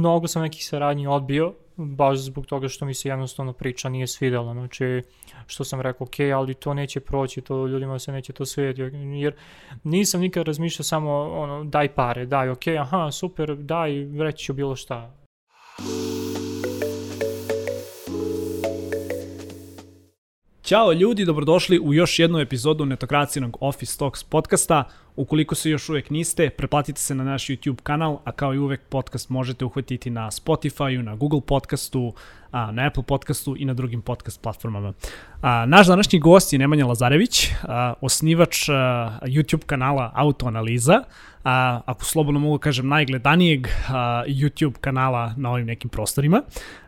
[0.00, 4.52] mnogo sam nekih saradnji odbio, baš zbog toga što mi se jednostavno priča nije svidela,
[4.52, 5.02] znači
[5.46, 9.34] što sam rekao, ok, ali to neće proći, to ljudima se neće to svidjeti, jer
[9.84, 14.76] nisam nikad razmišljao samo ono, daj pare, daj, ok, aha, super, daj, reći ću bilo
[14.76, 15.16] šta.
[20.70, 24.84] Ćao ljudi, dobrodošli u još jednu epizodu netokracijnog Office Talks podcasta.
[25.16, 28.80] Ukoliko se još uvek niste, preplatite se na naš YouTube kanal, a kao i uvek
[28.88, 32.14] podcast možete uhvatiti na Spotify, na Google podcastu,
[32.52, 34.92] na Apple podcastu i na drugim podcast platformama.
[35.66, 37.48] Naš današnji gost je Nemanja Lazarević,
[38.00, 38.68] osnivač
[39.22, 41.02] YouTube kanala Autoanaliza,
[41.44, 46.42] a, ako slobodno mogu kažem najgledanijeg a, YouTube kanala na ovim nekim prostorima.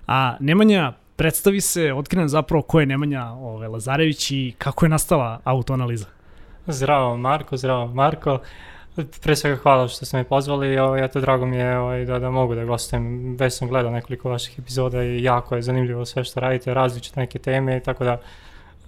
[0.06, 5.40] A, Nemanja predstavi se, otkrenem zapravo ko je Nemanja ove, Lazarević i kako je nastala
[5.44, 6.06] autoanaliza.
[6.66, 8.38] Zdravo Marko, zdravo Marko.
[9.22, 12.30] Pre svega hvala što ste me pozvali, ovaj, eto drago mi je ovaj, da, da
[12.30, 16.40] mogu da gostujem, već sam gledao nekoliko vaših epizoda i jako je zanimljivo sve što
[16.40, 18.18] radite, različite neke teme, tako da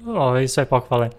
[0.07, 1.11] ovaj, sve pohvale.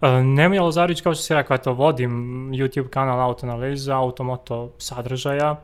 [0.00, 2.12] Uh, Nemanja Lazarić, kao što si rekao, eto, vodim
[2.52, 5.56] YouTube kanal Autoanaliza, automoto sadržaja,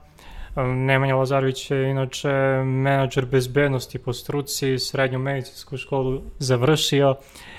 [0.56, 2.28] Nemanja Lazarević je inače
[2.64, 7.14] menadžer bezbednosti po struci, srednju medicinsku školu završio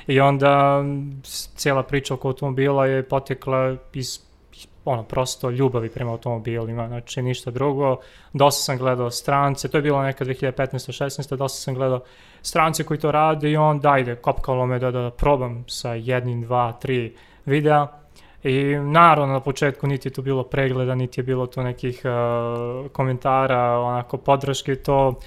[0.07, 0.83] i onda
[1.55, 4.19] cijela priča oko automobila je potekla iz
[4.85, 7.97] ono, prosto ljubavi prema automobilima, znači ništa drugo.
[8.33, 12.03] Dosta sam gledao strance, to je bilo neka 2015-16, dosta sam gledao
[12.41, 16.73] strance koji to rade i onda ajde, kopkalo me da, da probam sa jednim, dva,
[16.73, 18.02] tri videa
[18.43, 22.91] I naravno na početku niti je to bilo pregleda, niti je bilo to nekih uh,
[22.91, 25.19] komentara, onako podrške to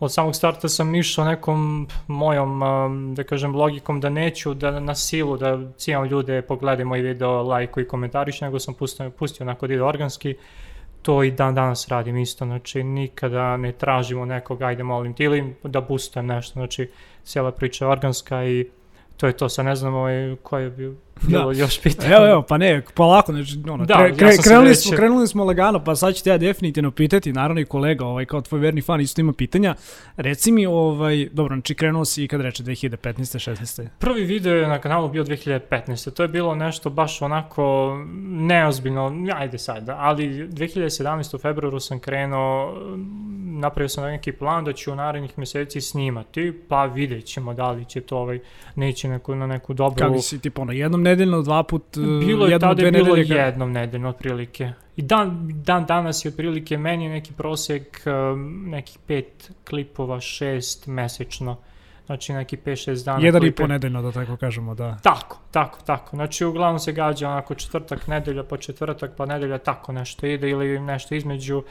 [0.00, 4.94] od samog starta sam išao nekom mojom, um, da kažem, logikom da neću da na
[4.94, 9.66] silu da cijelim ljude pogledaju moj video, lajku i komentariš, nego sam pustio, pustio onako
[9.66, 10.34] da ide organski.
[11.02, 15.54] To i dan danas radim isto, znači nikada ne tražimo nekog, ajde molim ti, ili
[15.62, 16.90] da boostujem nešto, znači
[17.22, 18.68] cijela priča je organska i
[19.16, 21.50] to je to, sad ne znam ovaj, ko je bio da.
[21.54, 22.14] još pitanje.
[22.14, 25.44] Evo, evo, pa ne, polako, znači, ono, da, kre, kre, ja krenuli, smo, krenuli smo
[25.44, 28.82] lagano, pa sad ću te ja definitivno pitati, naravno i kolega, ovaj, kao tvoj verni
[28.82, 29.74] fan, isto ima pitanja.
[30.16, 33.34] Reci mi, ovaj, dobro, znači krenuo si kad reče 2015.
[33.50, 33.88] 16.
[33.98, 36.10] Prvi video je na kanalu bio 2015.
[36.10, 41.36] To je bilo nešto baš onako neozbiljno, ajde sad, ali 2017.
[41.36, 42.74] u februaru sam krenuo,
[43.44, 47.84] napravio sam neki plan da ću u narednih meseci snimati, pa vidjet ćemo da li
[47.84, 48.40] će to ovaj,
[48.74, 49.98] neće neku, na neku dobru...
[49.98, 53.36] Kako si, tipa, ono, jednom nedeljno, dva put, bilo je jednom, tada je bilo nedelje,
[53.36, 54.72] jednom nedeljno otprilike.
[54.96, 61.56] I dan, dan danas je otprilike meni neki prosek um, nekih pet klipova, šest mesečno.
[62.06, 63.24] Znači neki 5-6 dana.
[63.24, 64.96] Jedan i po nedeljno, da tako kažemo, da.
[65.02, 66.16] Tako, tako, tako.
[66.16, 70.78] Znači uglavnom se gađa onako četvrtak, nedelja, pa četvrtak, pa nedelja, tako nešto ide ili
[70.80, 71.62] nešto između.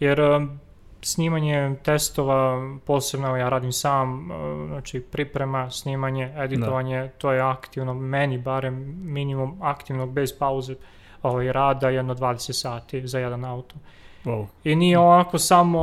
[0.00, 0.60] Jer um,
[1.02, 7.08] snimanje testova, posebno ja radim sam, e, znači priprema, snimanje, editovanje, da.
[7.08, 10.74] to je aktivno, meni barem minimum aktivno bez pauze
[11.22, 13.74] ovaj, rada jedno 20 sati za jedan auto.
[14.24, 14.46] Wow.
[14.64, 15.80] I nije ovako samo,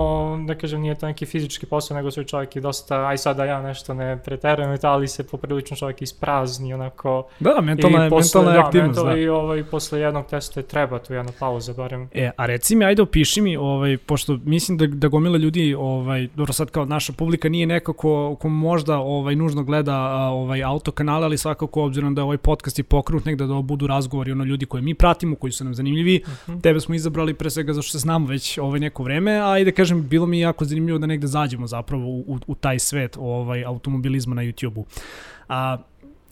[0.47, 3.45] da kažem, nije to neki fizički posao, nego se čovjek i dosta, aj sad da
[3.45, 7.27] ja nešto ne preterujem, ali se poprilično čovjek isprazni, onako.
[7.39, 9.21] Da, mentalna, je, posle, mentalna da, aktivnost, mental, da.
[9.21, 12.09] I ovaj, posle jednog testa treba tu jedna pauza, barem.
[12.13, 16.27] E, a reci mi, ajde opiši mi, ovaj, pošto mislim da, da gomila ljudi, ovaj,
[16.35, 19.97] dobro sad kao naša publika nije neko ko, ko možda ovaj, nužno gleda
[20.29, 24.31] ovaj, auto kanale, ali svakako obzirom da ovaj podcast je pokrenut negde da budu razgovori
[24.31, 26.57] ono ljudi koje mi pratimo, koji su nam zanimljivi, uh mhm.
[26.57, 26.61] -huh.
[26.61, 29.71] tebe smo izabrali pre svega zašto se znamo već ovaj neko vreme, a i da
[29.71, 34.35] kažem, bilo mi jako zanimljivo da negde zađemo zapravo u, u taj svet ovaj, automobilizma
[34.35, 34.85] na YouTube-u.
[35.49, 35.77] A,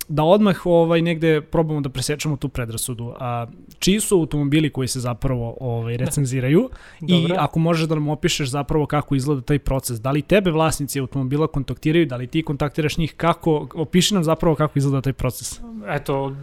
[0.08, 3.14] da odmah ovaj negde probamo da presečemo tu predrasudu.
[3.20, 3.48] A
[3.80, 6.70] čiji su automobili koji se zapravo ovaj recenziraju
[7.08, 10.02] i ako možeš da nam opišeš zapravo kako izgleda taj proces.
[10.02, 14.56] Da li tebe vlasnici automobila kontaktiraju, da li ti kontaktiraš njih, kako opiši nam zapravo
[14.56, 15.60] kako izgleda taj proces.
[15.88, 16.36] Eto,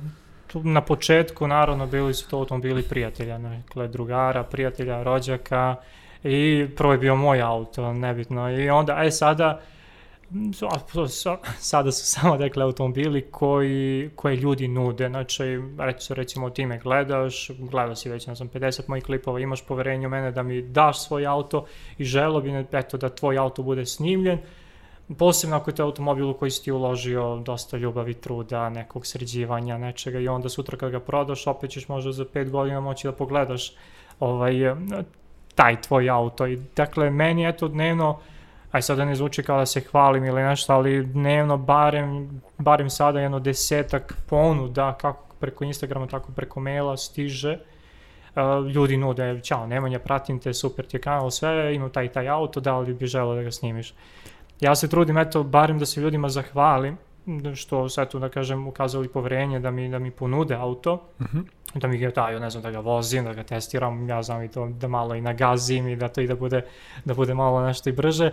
[0.55, 5.77] na početku naravno bili su to automobili prijatelja, dakle drugara, prijatelja, rođaka
[6.25, 8.51] i prvo je bio moj auto, nebitno.
[8.51, 9.61] I onda, aj sada,
[11.59, 15.45] sada su samo dakle automobili koji, koje ljudi nude, znači
[15.79, 20.07] reći, recimo ti me gledaš, gledao si već, ne znam, 50 mojih klipova, imaš poverenje
[20.07, 21.67] u mene da mi daš svoj auto
[21.99, 24.39] i želo bi eto, da tvoj auto bude snimljen,
[25.19, 29.79] posebno ako je to automobil u koji si ti uložio dosta ljubavi, truda, nekog sređivanja,
[29.79, 33.13] nečega i onda sutra kad ga prodaš, opet ćeš možda za pet godina moći da
[33.13, 33.73] pogledaš
[34.21, 34.55] ovaj,
[35.55, 36.47] taj tvoj auto.
[36.47, 38.19] I, dakle, meni eto dnevno,
[38.73, 42.91] aj sad da ne zvuči kao da se hvalim ili nešto, ali dnevno barem, barem
[42.91, 49.67] sada jedno desetak ponuda, kako preko Instagrama, tako preko maila stiže uh, ljudi nude, ćao,
[49.67, 53.07] Nemanja, pratim te, super ti je kanal, sve, imam taj taj auto, da li bi
[53.07, 53.95] želeo da ga snimiš.
[54.61, 56.97] Ja se trudim, eto, barem da se ljudima zahvalim,
[57.55, 61.39] što sve tu da kažem ukazali poverenje da mi da mi ponude auto uh Mhm.
[61.39, 61.81] -huh.
[61.81, 64.49] da mi ga daju ne znam da ga vozim da ga testiram ja znam i
[64.49, 66.63] to da malo i nagazim i da to i da bude
[67.05, 68.33] da bude malo nešto i brže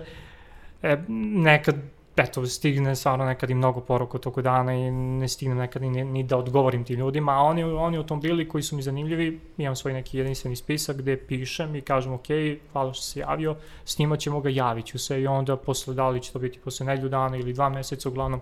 [0.84, 0.98] e,
[1.44, 1.76] nekad
[2.18, 6.24] eto, stigne stvarno nekad i mnogo poruka toko dana i ne stignem nekad ni, ni
[6.24, 10.18] da odgovorim tim ljudima, a oni, oni automobili koji su mi zanimljivi, imam svoj neki
[10.18, 12.28] jedinstveni spisak gde pišem i kažem, ok,
[12.72, 13.56] hvala što se javio,
[13.86, 16.86] snimat ćemo ga, javit ću se i onda posle, da li će to biti posle
[16.86, 18.42] nedelju dana ili dva meseca, uglavnom,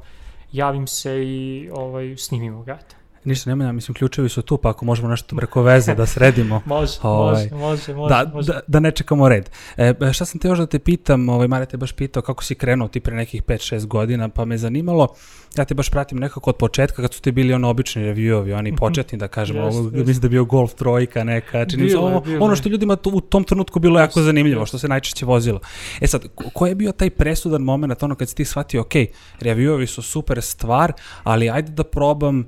[0.51, 3.04] javim se i ovaj, snimimo ga, eto.
[3.25, 6.61] Ništa nema, mislim, ključevi su tu, pa ako možemo nešto preko veze da sredimo.
[6.65, 8.53] može, Ovaj, može, može, može, da, može.
[8.53, 9.49] Da, da ne čekamo red.
[9.77, 12.55] E, šta sam te još da te pitam, ovaj, Mare te baš pitao kako si
[12.55, 15.07] krenuo ti pre nekih 5-6 godina, pa me zanimalo,
[15.57, 18.75] ja te baš pratim nekako od početka kad su ti bili ono obični reviewovi, oni
[18.75, 20.07] početni da kažemo, ovo, jest.
[20.07, 22.55] mislim da bio Golf trojka neka, čini mi se Bilo je, ovo, bilo ono je.
[22.55, 25.59] što ljudima tu, u tom trenutku bilo jako zanimljivo, što se najčešće vozilo.
[26.01, 28.93] E sad, ko- ko je bio taj presudan moment, ono kad si ti shvatio, ok,
[29.41, 30.93] reviewovi su super stvar,
[31.23, 32.45] ali ajde da probam uh,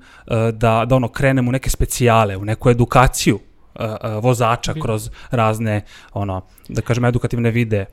[0.53, 5.81] da, da ono krenem u neke specijale, u neku edukaciju uh, uh, vozača kroz razne,
[6.13, 7.85] ono, da kažem, edukativne videe.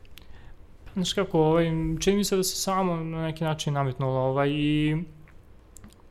[0.94, 1.66] Znaš kako, ovaj,
[2.00, 4.96] čini mi se da se samo na neki način nametnulo ovaj, i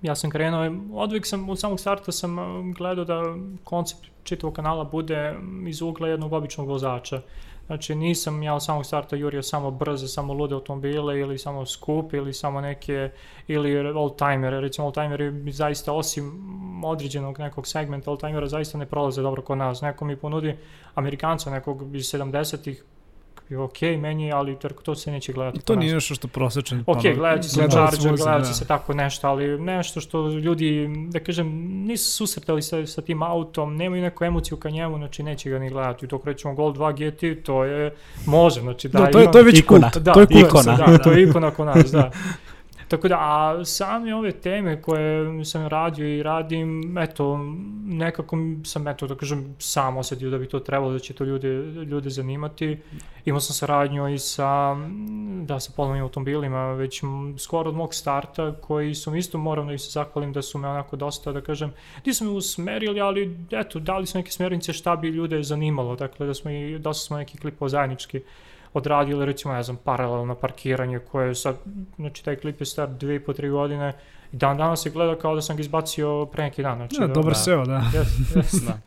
[0.02, 0.62] ja sam krenuo,
[0.94, 3.22] od uvijek sam, od samog starta sam um, gledao da
[3.64, 5.36] koncept čitavog kanala bude
[5.68, 7.22] iz ugla jednog običnog vozača.
[7.68, 12.18] Znači nisam ja od samog starta jurio samo brze, samo lude automobile ili samo skupe
[12.18, 13.10] ili samo neke
[13.48, 16.32] ili oldtimere, recimo oldtimeri zaista osim
[16.86, 19.82] određenog nekog segmenta oldtimera zaista ne prolaze dobro kod nas.
[19.82, 20.58] Neko mi ponudi
[20.96, 22.84] Amerikanca nekog iz 70-ih
[23.50, 25.60] je ok meni, ali to- to se neće gledati.
[25.60, 26.84] To nije nešto što prosečan...
[26.88, 28.46] Ok, ono, gledat će se Charger, gledat da.
[28.46, 30.80] će se tako nešto, ali nešto što ljudi,
[31.10, 31.48] da kažem,
[31.78, 35.70] nisu susretali sa, sa tim autom, nemaju neku emociju ka njemu, znači neće ga ni
[35.70, 36.08] gledati.
[36.08, 36.94] Dok rećemo Gold 2
[37.36, 37.94] GT, to je,
[38.26, 39.90] može, znači da, Da, to je, ima- to je već Ikona.
[39.92, 40.04] kult.
[40.04, 40.40] da, to je kult.
[40.40, 40.76] ikona.
[40.78, 42.12] Da, to je ikona kod nas, da.
[42.88, 47.40] Tako da, a same ove teme koje sam radio i radim, eto,
[47.86, 51.48] nekako sam, eto, da kažem, sam osetio da bi to trebalo, da će to ljude,
[51.64, 52.78] ljude zanimati.
[53.26, 54.76] Imao sam saradnju i sa,
[55.44, 57.02] da, sa polovnim automobilima, već
[57.38, 60.58] skoro od mog starta, koji su mi isto, moram da ih se zahvalim, da su
[60.58, 61.74] me onako dosta, da kažem,
[62.06, 66.34] nisu me usmerili, ali eto, dali su neke smernice šta bi ljude zanimalo, dakle, da
[66.34, 68.22] smo i, dosta smo neki klipova zajednički
[68.74, 71.56] odradili, recimo, ne znam, paralelno parkiranje koje je sad,
[71.96, 73.94] znači taj klip je star dvije i po, tri godine
[74.32, 76.78] i dan danas se gleda kao da sam ga izbacio pre neki dan.
[76.78, 77.40] Znači, Da, dobar da.
[77.40, 77.82] SEO, da.
[77.94, 78.66] Yes, yes.
[78.66, 78.78] Da.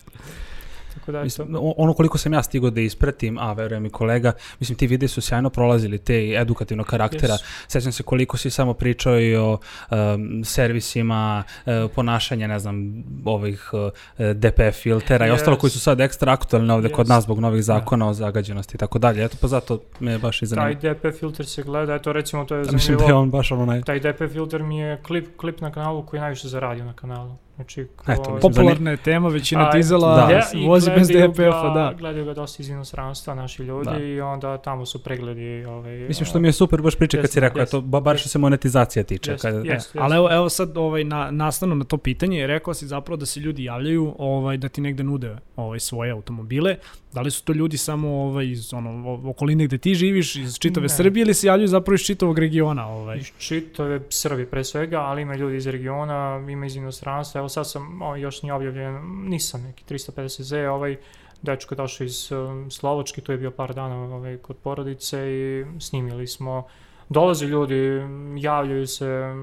[0.96, 1.22] Tako da.
[1.22, 4.87] Mislim, o- ono koliko sam ja stigao da ispratim, a verujem i kolega, mislim ti
[4.87, 7.34] videi su sjajno prolazili te edukativnog karaktera.
[7.34, 7.44] Yes.
[7.69, 9.58] Sećam se koliko si samo pričao i o
[9.90, 12.94] um, servisima, uh, ponašanja, ne znam,
[13.26, 13.90] ovih uh,
[14.32, 15.34] DPF filtera i Yes.
[15.34, 17.08] ostalo koji su sad ekstra aktualni ovde kod Yes.
[17.08, 19.25] nas zbog novih zakona o zagađenosti i tako dalje.
[19.25, 20.94] Eto pa zato me baš i Taj zanima.
[20.94, 23.00] DP filter se gleda, eto recimo to je Mislim zanimljivo.
[23.00, 23.82] da je on baš ono naj...
[23.82, 27.37] Taj DP filter mi je klip, klip na kanalu koji najviše zaradio na kanalu.
[27.56, 30.42] Znači, ko, Eto, mislim, Popularna je tema, većina A, dizela da.
[30.54, 31.94] i vozi bez DPF-a, da.
[31.98, 33.98] Gledaju ga dosta iz inostranstva naši ljudi Da.
[33.98, 35.64] i onda tamo su pregledi.
[35.64, 37.78] Ovaj, Mislim što mi je super baš priča kad si rekao, jesno.
[37.78, 39.30] eto, ba, bar što se monetizacija tiče.
[39.30, 39.96] Jest, kad, jest, jest.
[39.98, 43.40] Ali evo, evo sad ovaj, na, nastavno na to pitanje, rekao si zapravo da se
[43.40, 46.76] ljudi javljaju ovaj, da ti negde nude ovaj, svoje automobile.
[47.12, 50.84] Da li su to ljudi samo ovaj, iz ono, okoline gde ti živiš, iz čitave
[50.84, 50.88] Ne.
[50.88, 52.86] Srbije ili se javljaju zapravo iz čitavog regiona?
[52.86, 53.18] Ovaj?
[53.18, 57.40] Iz čitave Srbije pre svega, ali ima ljudi iz regiona, ima iz inostranstva.
[57.46, 58.94] Evo sad sam, ovaj, još nije objavljen,
[59.28, 60.96] nisam neki 350Z, ovaj
[61.42, 65.64] dečko je došao iz um, Slovačke, tu je bio par dana ovaj, kod porodice i
[65.80, 66.66] snimili smo.
[67.08, 68.02] Dolaze ljudi,
[68.38, 69.34] javljaju se,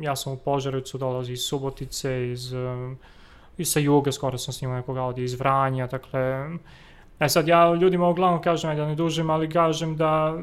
[0.00, 2.98] ja sam u Požarevcu, dolazi iz Subotice, iz, um,
[3.58, 6.50] i sa juga, skoro sam snimao nekog Audi iz Vranja, dakle,
[7.22, 10.38] E sad ja ljudima uglavnom kažem, da ne dužim, ali kažem da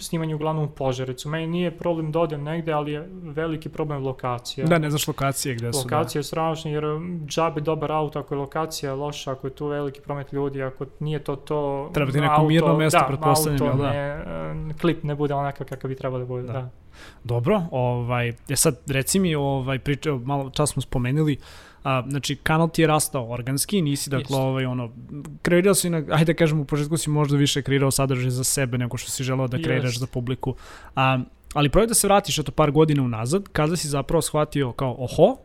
[0.00, 1.28] snimanje uglavnom u Požarecu.
[1.28, 4.66] Meni nije problem da odem negde, ali je veliki problem lokacija.
[4.66, 5.78] Da, ne znaš lokacije gde su.
[5.78, 6.84] Lokacija je strašna jer
[7.26, 11.24] džabe dobar auto ako je lokacija loša, ako je tu veliki promet ljudi, ako nije
[11.24, 11.90] to to...
[11.94, 13.90] Treba ti neko auto- mirno mesto, da, pretpostavljam, auto da?
[13.90, 13.98] ne,
[14.70, 16.52] e, klip ne bude onakav kakav bi trebao da bude, Da.
[16.52, 16.60] da.
[16.60, 16.68] Da.
[17.24, 21.36] Dobro, ovaj, e sad reci mi, ovaj, priča, malo čas smo spomenuli,
[21.84, 24.36] a, znači kanal ti je rastao organski, nisi dakle Jeste.
[24.36, 24.90] ovaj, ono,
[25.42, 28.78] kreirao si, na, ajde da kažem, u početku si možda više kreirao sadržaj za sebe
[28.78, 30.00] nego što si želeo da kreiraš Jest.
[30.00, 30.54] za publiku.
[30.96, 31.18] A,
[31.54, 35.36] ali prvo da se vratiš eto par godina unazad, kada si zapravo shvatio kao, oho,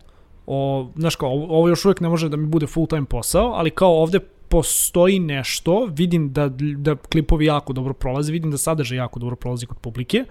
[0.47, 3.71] o, znaš kao, ovo još uvijek ne može da mi bude full time posao, ali
[3.71, 9.19] kao ovde postoji nešto, vidim da, da klipovi jako dobro prolaze, vidim da sadržaj jako
[9.19, 10.25] dobro prolazi kod publike,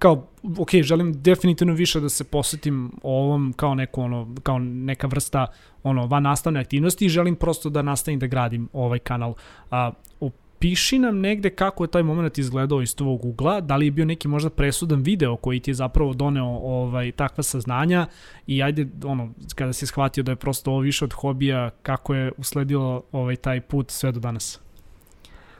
[0.00, 0.26] kao,
[0.58, 5.46] ok, želim definitivno više da se posvetim ovom kao neko, ono, kao neka vrsta
[5.82, 9.34] ono, van nastavne aktivnosti i želim prosto da nastavim da gradim ovaj kanal.
[9.70, 9.90] A,
[10.20, 14.04] opiši nam negde kako je taj moment izgledao iz tvog ugla, da li je bio
[14.04, 18.06] neki možda presudan video koji ti je zapravo doneo ovaj, takva saznanja
[18.46, 22.32] i ajde, ono, kada si shvatio da je prosto ovo više od hobija, kako je
[22.36, 24.60] usledilo ovaj, taj put sve do danas?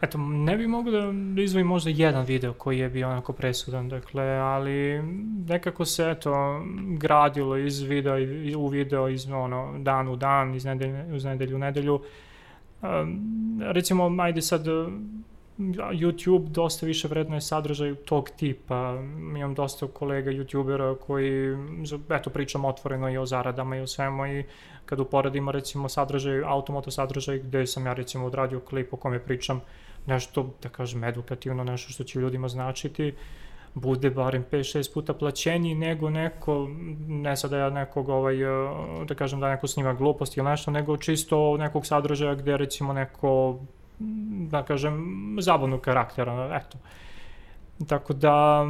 [0.00, 4.23] Eto, ne bih mogu da izvojim možda jedan video koji je bio onako presudan, dakle,
[4.25, 5.02] ali
[5.49, 6.62] nekako se, eto,
[6.99, 8.14] gradilo iz videa
[8.57, 12.00] u video, iz, ono, dan u dan, iz nedelje, uz nedelju u nedelju.
[12.83, 14.66] Um, recimo, ajde sad,
[15.92, 18.99] YouTube dosta više vredno sadržaj tog tipa.
[19.37, 21.57] Imam dosta kolega youtubera koji,
[22.11, 24.45] eto, pričam otvoreno i o zaradama i o svemu i
[24.87, 29.61] kad uporedimo recimo sadržaj, automoto sadržaj gde sam ja recimo odradio klip o kome pričam
[30.07, 33.14] nešto, da kažem, edukativno, nešto što će ljudima značiti,
[33.75, 36.69] bude barem 5-6 puta plaćeniji nego neko,
[37.09, 38.37] ne sad da ja nekog, ovaj,
[39.09, 43.61] da kažem da neko snima gluposti ili nešto, nego čisto nekog sadržaja gde recimo neko,
[44.50, 46.78] da kažem, zabavnu karaktera, eto.
[47.87, 48.64] Tako da,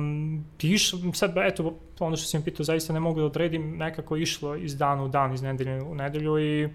[0.59, 4.77] piš, sad, eto, ono što sam pitao, zaista ne mogu da odredim, nekako išlo iz
[4.77, 6.69] dana u dan, iz nedelje u nedelju i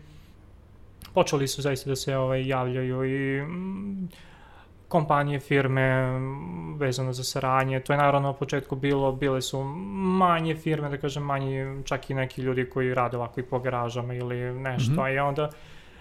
[1.13, 4.07] počeli su zaista da se ovaj, javljaju i mm,
[4.95, 6.19] kompanije, firme
[6.79, 7.79] vezano za saradnje.
[7.79, 9.63] To je naravno na početku bilo, bile su
[10.19, 14.13] manje firme, da kažem manji, čak i neki ljudi koji rade ovako i po garažama
[14.13, 15.15] ili nešto, mm -hmm.
[15.15, 15.49] i onda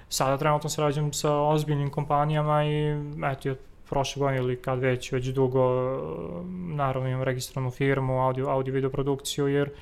[0.08, 2.94] sada trenutno sarađujem sa ozbiljnim kompanijama i
[3.32, 3.54] eto,
[3.88, 5.64] prošle godine ili kad već, već dugo,
[6.76, 9.74] naravno imam registranu firmu, audio, audio video produkciju, jer uh,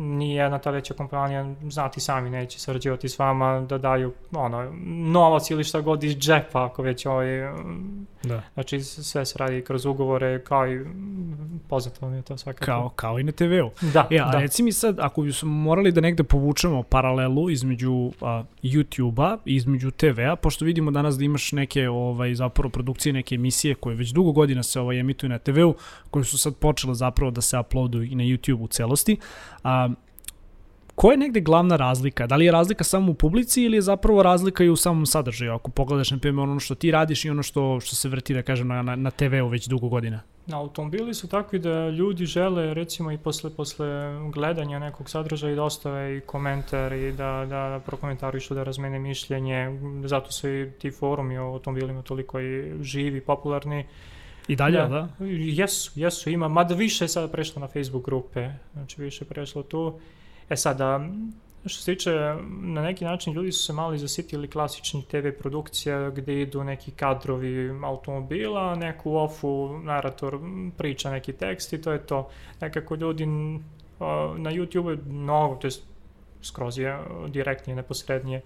[0.00, 5.50] ni jedna ta veća kompanija, znati sami, neće sarađivati s vama da daju ono, novac
[5.50, 7.48] ili šta god iz džepa, ako već ovaj,
[8.22, 8.42] da.
[8.54, 10.84] znači sve se radi kroz ugovore, kao i
[11.68, 12.64] poznato vam je to svakako.
[12.64, 13.70] Kao, kao i na TV-u.
[13.92, 14.38] Da, e, a da.
[14.38, 19.90] reci mi sad, ako bi morali da negde povučemo paralelu između a, YouTube-a i između
[19.90, 24.32] TV-a, pošto vidimo danas da imaš neke ovaj, zapravo produkcije, neke emisije koje već dugo
[24.32, 25.74] godina se ovaj, emituju na TV-u,
[26.10, 29.16] koje su sad počele zapravo da se uploaduju i na YouTube u celosti.
[29.64, 29.88] A,
[31.00, 32.26] Koja je negde glavna razlika?
[32.26, 35.52] Da li je razlika samo u publici ili je zapravo razlika i u samom sadržaju?
[35.52, 38.42] Ako pogledaš, na primjer, ono što ti radiš i ono što, što se vrti, da
[38.42, 40.20] kažem, na, na, na TV-u već dugo godina.
[40.52, 43.86] Automobili su takvi da ljudi žele, recimo, i posle, posle
[44.32, 49.80] gledanja nekog sadržaja i da ostave i komentar i da, da prokomentarišu, da razmene mišljenje.
[50.04, 53.84] Zato su i ti forumi o automobilima toliko i živi, popularni.
[54.48, 54.88] I dalje, da?
[54.88, 55.08] da?
[55.26, 59.62] Jesu, jesu, ima, mada više je sada prešlo na Facebook grupe, znači više je prešlo
[59.62, 59.94] tu.
[60.50, 61.00] E sada,
[61.66, 62.10] što se tiče,
[62.60, 67.80] na neki način ljudi su se malo zasitili klasičnih TV produkcija gde idu neki kadrovi
[67.84, 70.38] automobila, neku ofu, narator
[70.78, 72.28] priča neki tekst i to je to.
[72.60, 73.26] Nekako ljudi
[74.36, 75.70] na YouTube mnogo, to je
[76.42, 78.42] skroz je direktnije, neposrednije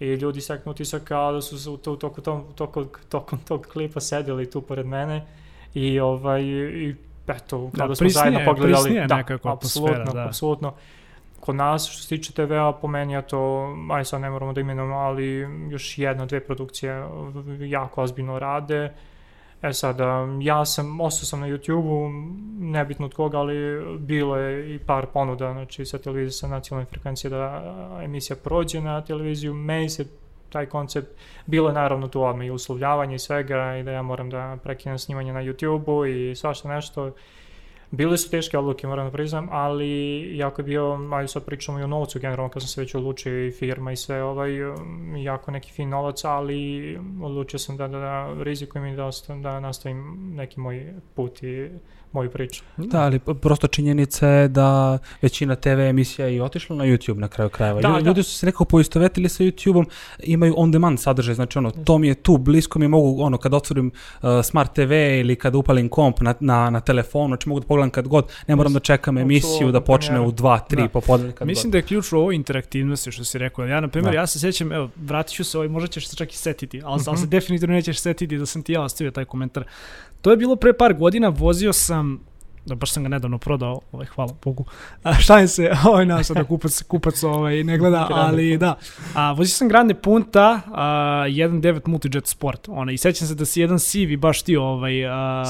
[0.00, 3.66] i ljudi steknu utisak kao da su se u to, toku, tom, tokom, tokom tog
[3.72, 5.26] klipa sedeli tu pored mene
[5.74, 6.94] i ovaj i
[7.26, 10.26] eto, kada da, smo zajedno pogledali, da, apsolutno, da.
[10.26, 10.74] apsolutno
[11.42, 14.60] kod nas, što se tiče TV-a, po meni je to, aj sad ne moramo da
[14.60, 17.04] imenujemo, ali još jedna, dve produkcije
[17.60, 18.92] jako ozbiljno rade.
[19.62, 19.98] E sad,
[20.40, 22.10] ja sam, ostao sam na YouTube-u,
[22.60, 23.54] nebitno od koga, ali
[23.98, 27.62] bilo je i par ponuda, znači sa televizije sa nacionalne frekvencije da
[28.04, 29.54] emisija prođe na televiziju.
[29.54, 30.06] Meni se
[30.50, 31.08] taj koncept,
[31.46, 34.98] bilo je naravno tu odmah i uslovljavanje i svega i da ja moram da prekinem
[34.98, 37.12] snimanje na YouTube-u i svašta nešto
[37.92, 41.82] Bile su teške odluke, moram da priznam, ali jako je bio, ajde sad pričamo i
[41.82, 44.52] o novcu generalno, kad sam se već odlučio i firma i sve, ovaj,
[45.16, 49.10] jako neki fin novac, ali odlučio sam da, da, da rizikujem i da,
[49.42, 51.68] da nastavim neki moj put i
[52.12, 52.62] moju priču.
[52.76, 57.50] Da, ali prosto činjenica je da većina TV emisija je otišla na YouTube na kraju
[57.50, 57.80] krajeva.
[57.80, 58.08] Da, ljudi, da.
[58.08, 59.86] ljudi su se nekako poistovetili sa YouTube-om,
[60.22, 63.54] imaju on demand sadržaj, znači ono, to mi je tu, blisko mi mogu, ono, kad
[63.54, 63.86] otvorim
[64.22, 67.81] uh, Smart TV ili kad upalim komp na, na, na telefonu, znači mogu da pogledam
[67.90, 70.88] kad god, ne moram da čekam emisiju da počne u 2, 3 da.
[70.88, 71.72] popodne kad Mislim god.
[71.72, 73.66] da je ključ u ovoj interaktivnosti što si rekao.
[73.66, 74.20] Ja, na primjer, da.
[74.20, 76.96] ja se sjećam, evo, vratit ću se, ovaj, možda ćeš se čak i setiti, ali,
[76.96, 77.08] mm -hmm.
[77.08, 79.64] ali se definitivno nećeš setiti da sam ti ja ostavio taj komentar.
[80.20, 82.31] To je bilo pre par godina, vozio sam
[82.66, 84.64] da baš sam ga nedavno prodao, ovaj, hvala Bogu.
[85.02, 88.74] A, šalim se, ovaj naš da kupac, kupac ovaj, ne gleda, ali da.
[89.14, 90.84] A, vozio sam Grande Punta, a,
[91.28, 95.44] 1.9 Multijet Sport, ona, i sećam se da si jedan sivi baš ti ovaj, a,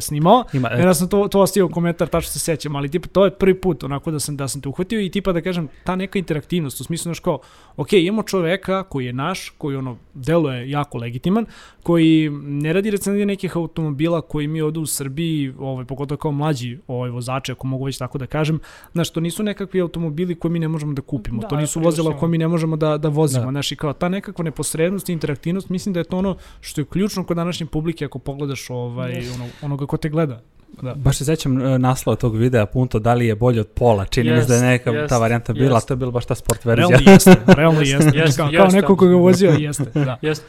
[0.00, 0.44] snimao.
[0.52, 0.82] Ima, e.
[0.82, 3.84] Ja sam to, to ostio komentar, tačno se sećam, ali tipa to je prvi put
[3.84, 6.84] onako da sam, da sam te uhvatio i tipa da kažem, ta neka interaktivnost, u
[6.84, 7.38] smislu znaš kao,
[7.76, 11.46] ok, imamo čoveka koji je naš, koji ono, deluje jako legitiman,
[11.82, 16.78] koji ne radi recenzije nekih automobila koji mi ovde u Srbiji, ovaj, pogotovo kao mlađi
[16.86, 18.60] ovaj, vozači, ako mogu već tako da kažem,
[18.92, 22.16] znaš, to nisu nekakvi automobili koje mi ne možemo da kupimo, Da, to nisu vozila
[22.18, 23.50] koje mi ne možemo da, da vozimo, Da.
[23.50, 26.84] znaš, i kao ta nekakva neposrednost i interaktivnost, mislim da je to ono što je
[26.84, 29.34] ključno kod današnje publike ako pogledaš ovaj, Yes.
[29.34, 30.40] ono, onoga ko te gleda.
[30.82, 30.94] Da.
[30.94, 34.32] Baš se sećam e, naslova tog videa, punto, da li je bolje od pola, čini
[34.32, 35.84] mi se da je neka jest, ta varijanta bila, jest.
[35.84, 36.88] a to je bila baš ta sport verzija.
[36.88, 38.18] Realno jeste, realno jeste.
[38.18, 38.76] Jeste, kao, kao jeste.
[38.76, 39.84] neko ko ga vozio, jeste.
[39.94, 40.18] Da.
[40.22, 40.44] Jest.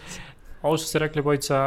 [0.61, 1.57] Ovo što ste rekli, bojica,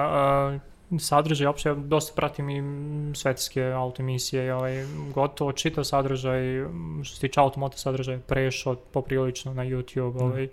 [0.54, 0.60] uh,
[0.98, 7.04] sadržaj, uopšte ja dosta pratim i mm, svetske autoemisije, i ovaj, gotovo čitav sadržaj, mm,
[7.04, 10.48] što se tiče automoto sadržaja, prešao poprilično na YouTube, ovaj,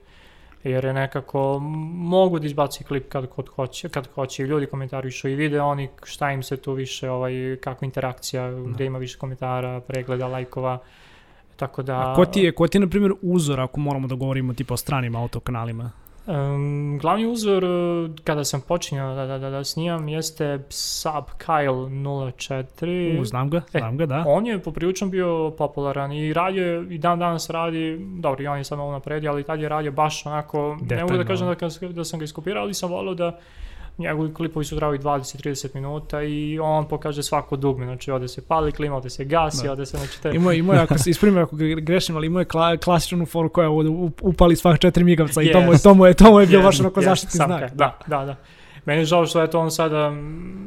[0.64, 1.60] jer je nekako,
[1.94, 5.90] mogu da izbaci klip kad kod hoće, kad hoće, i ljudi komentarišu i vide oni
[6.04, 10.80] šta im se tu više, ovaj, kakva interakcija, gde ima više komentara, pregleda, lajkova,
[11.56, 12.12] tako da...
[12.12, 14.74] A ko ti je, ko ti je, na primjer, uzor, ako moramo da govorimo tipa
[14.74, 15.92] o stranim autokanalima?
[16.28, 21.90] Um, glavni uzor uh, kada sam počinjao da, da, da, da snimam jeste Sub Kyle
[21.90, 23.22] 04.
[23.22, 24.24] U, znam ga, E, znam ga, da.
[24.28, 28.58] On je poprilično bio popularan i radio je, i dan danas radi, dobro i on
[28.58, 31.26] je sad malo napredio, ali tad je radio baš onako, ne mogu da Detaljno.
[31.56, 33.40] kažem da, da sam ga iskopirao, ali sam volio da
[33.98, 38.72] njegovi klipovi su trajali 20-30 minuta i on pokaže svako dugme, znači ovde se pali
[38.72, 39.72] klima, ovde se gasi, Da.
[39.72, 40.32] ovde se, znači te...
[40.32, 43.26] Imao je, imao je, ako se ispravim ako gre- grešim, ali imao je kla, klasičnu
[43.26, 45.84] foru koja ovde up- upali svak četiri migavca i to mu je, Yes.
[45.84, 47.60] to mu je, to mu je bio Yes, baš onako yes, zaštitni znak.
[47.60, 48.36] kaj, Da, da, da.
[48.86, 50.10] Meni je žao što eto on sada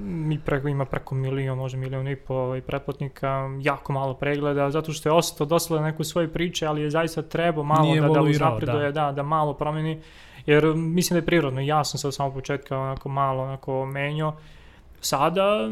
[0.04, 3.28] mi preko, ima preko milion, može milion i po ovaj, pretplatnika,
[3.60, 7.64] jako malo pregleda, zato što je ostao dosta neku svoje priče, ali je zaista trebao
[7.64, 9.00] malo Nije da, da uznapreduje, da.
[9.02, 10.00] da, da malo promeni,
[10.50, 14.36] jer mislim da je prirodno, ja sam se od samog početka onako malo onako menjao,
[15.02, 15.70] Sada,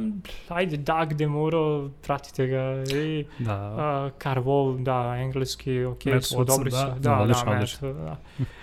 [0.48, 4.06] ajde, Doug Demuro, pratite ga i Da.
[4.06, 6.76] Uh, Carvol, da, engleski, ok, Matt su dobri da.
[6.76, 7.92] su, Da, da, da, odlično, Matt, odlično.
[7.92, 8.16] da.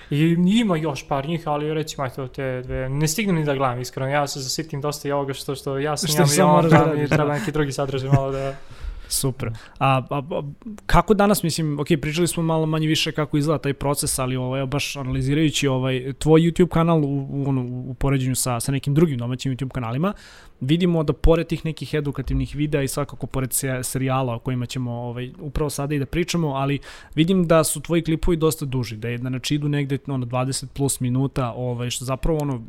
[0.10, 3.82] I ima još par njih, ali recimo, eto, te dve, ne stignem ni da gledam,
[3.82, 6.72] iskreno, ja se zasitim dosta i ovoga što, što ja Što snimam i samo moraš
[6.72, 7.40] da mi radiš, treba da.
[7.40, 8.54] neki drugi sadržaj malo da...
[9.08, 9.50] Super.
[9.80, 10.42] A, a, a,
[10.86, 14.66] kako danas, mislim, ok, pričali smo malo manje više kako izgleda taj proces, ali ovaj,
[14.66, 19.52] baš analizirajući ovaj, tvoj YouTube kanal u, u, u poređenju sa, sa nekim drugim domaćim
[19.52, 20.14] YouTube kanalima,
[20.62, 24.92] vidimo da pored tih nekih edukativnih videa i svakako pored se, serijala o kojima ćemo
[24.92, 26.80] ovaj, upravo sada i da pričamo, ali
[27.16, 30.66] vidim da su tvoji klipovi dosta duži, da je da znači idu negde ono 20
[30.74, 32.62] plus minuta, ovaj što zapravo ono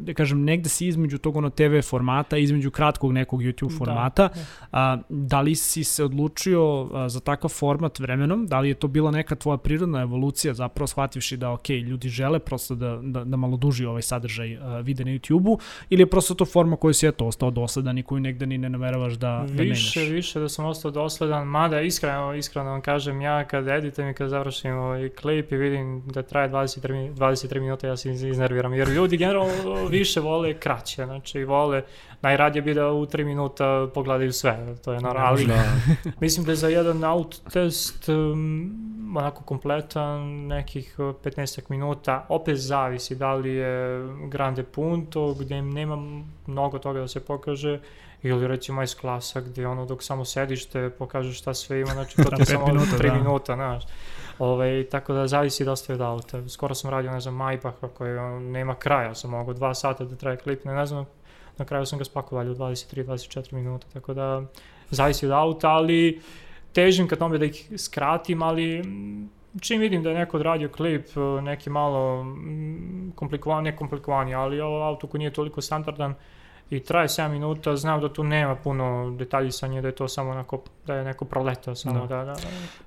[0.00, 4.28] da kažem negde si između tog ono TV formata, između kratkog nekog YouTube Da, formata.
[4.72, 8.46] A, da li si se odlučio a, za takav format vremenom?
[8.46, 12.38] Da li je to bila neka tvoja prirodna evolucija zapravo shvativši da ok, ljudi žele
[12.38, 15.58] prosto da, da, da malo duži ovaj sadržaj a, vide na YouTube-u
[15.90, 18.68] ili je prosto to forma koju si eto ostao dosledan i koju negde ni ne
[18.68, 20.12] nameravaš da, da više, menjaš?
[20.12, 24.28] više da sam ostao dosledan, mada iskreno, iskreno vam kažem, ja kad editujem i kad
[24.28, 28.74] završim ovaj klip i vidim da traje 23, mi- 23 minuta, ja se iz- iznerviram,
[28.74, 29.52] jer ljudi generalno
[29.86, 31.82] više vole kraće, znači vole,
[32.26, 35.64] najradije bi da u 3 minuta pogledaju sve, to je normalno, ali Da.
[36.20, 42.26] Mislim da je za jedan autotest um, onako kompletan nekih uh, 15 minuta.
[42.28, 45.96] Opet zavisi da li je Grande Punto gde nema
[46.46, 47.80] mnogo toga da se pokaže
[48.22, 52.16] ili recimo S klasa gdje ono dok samo sediš te pokaže šta sve ima, znači
[52.16, 53.14] to ti Da, je samo minuta, 3 da.
[53.14, 53.84] minuta, znaš.
[54.38, 56.48] Ove, tako da zavisi dosta od auta.
[56.48, 60.16] Skoro sam radio, ne znam, Maybacha koji on, nema kraja, sam mogao dva sata da
[60.16, 61.06] traje klip, ne, ne znam,
[61.58, 64.42] na kraju sam ga spakovao u 23-24 minuta, tako da
[64.90, 66.20] zavisi od auta, ali
[66.72, 71.06] težim ka tome da ih skratim, ali mm, čim vidim da je neko odradio klip,
[71.16, 76.14] eh, neki malo mm, komplikovan, ne komplikovani, ali ovo auto koji nije toliko standardan
[76.70, 80.62] i traje 7 minuta, znam da tu nema puno detaljisanja, da je to samo onako,
[80.86, 82.36] da je neko proletao samo, da, da, da.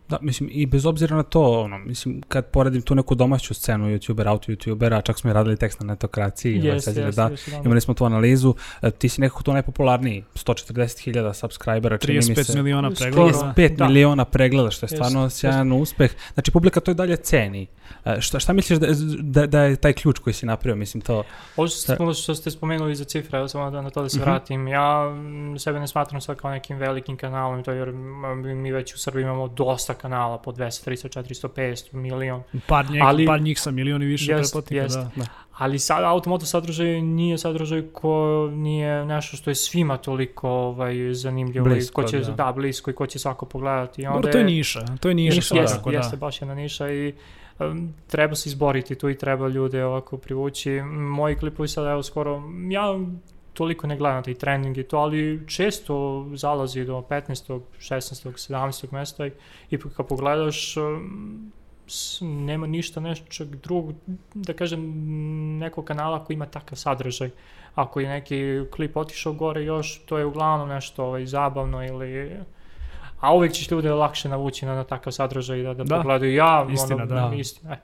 [0.09, 3.85] Da, mislim, i bez obzira na to, ono, mislim, kad poredim tu neku domaću scenu
[3.87, 7.47] youtubera, auto-youtubera, čak smo i radili tekst na netokraciji, ovaj, sad je jeste, da, još
[7.47, 7.65] jedan.
[7.65, 12.33] imali smo tu analizu, e, ti si nekako tu najpopularniji, 140.000 subscribera, čini mi se.
[12.33, 13.53] 35 miliona pregleda.
[13.55, 13.87] 35 Da.
[13.87, 16.11] miliona pregleda, što je stvarno Jeste, sjajan uspeh.
[16.33, 17.67] Znači, publika to i dalje ceni.
[18.05, 18.87] E, šta, šta misliš da,
[19.21, 21.23] da, da je taj ključ koji si napravio, mislim, to...
[21.57, 24.09] Ovo što ste, ono što ste spomenuli za cifre, evo samo da na to da
[24.09, 24.23] se Mhm.
[24.23, 24.67] vratim.
[24.67, 25.03] Ja
[25.59, 27.71] sebe ne smatram sad kao nekim velikim kanalom, to
[28.47, 32.43] jer mi već u Srbiji imamo dosta kanala po 200, 300, 400, 500, milion.
[32.67, 34.95] Par, neki, Ali- par njih sa milioni više Jest, pretplatnika, jest.
[34.97, 35.11] da.
[35.15, 35.25] da.
[35.57, 41.65] Ali sad automoto sadržaj nije sadržaj ko nije nešto što je svima toliko ovaj, zanimljivo
[41.65, 42.31] Blisko, i ko će, da.
[42.31, 42.51] da.
[42.51, 44.01] blisko i ko će svako pogledati.
[44.01, 46.19] I onda Dobro, to je niša, to je niša Niša, jeste, svakako, jeste da.
[46.19, 47.13] baš jedna niša i
[48.07, 50.81] treba se izboriti tu i treba ljude ovako privući.
[50.81, 52.99] Moji klipovi sada, evo skoro, ja
[53.53, 57.59] toliko ne gledam taj trending i to, ali često zalazi do 15.
[57.79, 58.51] 16.
[58.51, 58.93] 17.
[58.93, 59.31] mesta i,
[59.69, 60.75] i kad pogledaš
[62.21, 63.95] nema ništa nečeg drugog,
[64.33, 64.81] da kažem,
[65.57, 67.29] nekog kanala koji ima takav sadržaj.
[67.75, 72.31] Ako je neki klip otišao gore još, to je uglavnom nešto ovaj, zabavno ili
[73.19, 75.97] a uvijek ćeš ljude lakše navući na, na takav sadržaj da, da, Da.
[75.97, 77.35] pogledaju ja, Istina, ono, da.
[77.35, 77.73] istina.
[77.73, 77.77] E,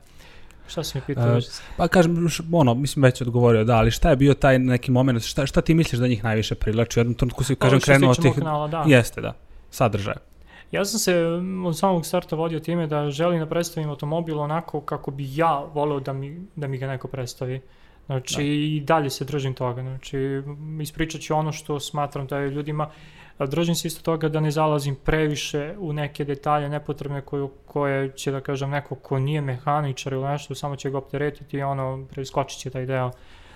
[0.68, 1.32] šta si mi pitao?
[1.32, 1.46] E, još?
[1.78, 5.46] Pa kažem, ono, mislim već odgovorio, da, ali šta je bio taj neki moment, šta,
[5.46, 7.00] šta ti misliš da njih najviše privlači?
[7.00, 8.34] U jednom trenutku si, kažem, što se krenuo od tih...
[8.36, 8.84] kanala, da.
[8.88, 9.34] Jeste, da,
[9.70, 10.18] sadržaja.
[10.72, 14.82] Ja sam se mm, od samog starta vodio time da želim da predstavim automobil onako
[14.82, 17.62] kako bi ja voleo da mi, da mi ga neko predstavi.
[18.06, 18.44] Znači, Da.
[18.44, 19.82] i dalje se držim toga.
[19.82, 20.18] Znači,
[20.82, 22.90] ispričat ću ono što smatram da je ljudima,
[23.40, 28.32] držim se isto toga da ne zalazim previše u neke detalje nepotrebne koje, koje će,
[28.32, 32.60] da kažem, neko ko nije mehaničar ili nešto, samo će ga opteretiti i ono, preskočit
[32.60, 33.12] će taj deo.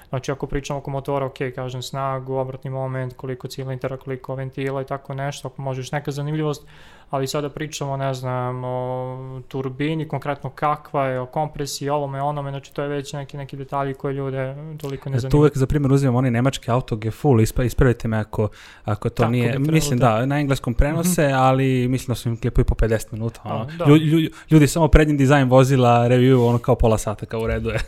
[0.09, 4.85] Znači, ako pričamo oko motora, ok, kažem snagu, obratni moment, koliko cilindara, koliko ventila i
[4.85, 6.63] tako nešto, ako možeš neka zanimljivost,
[7.09, 9.17] ali sada pričamo, ne znam, o
[9.47, 13.93] turbini, konkretno kakva je, o kompresiji, ovome, onome, znači to je već neki, neki detalji
[13.93, 15.39] koje ljude toliko ne Ja tu zanimaju.
[15.39, 18.49] uvek za primjer uzimam onaj nemački auto Gefull, ispa, ispravite me ako,
[18.83, 20.07] ako to Tako nije, mislim da.
[20.09, 23.55] da, na engleskom prenose, ali mislim da su im klipovi po 50 minuta, ono.
[23.55, 23.85] A, da.
[23.85, 27.69] Lju- lju- ljudi samo prednji dizajn vozila, review, ono kao pola sata, kao u redu
[27.69, 27.79] je.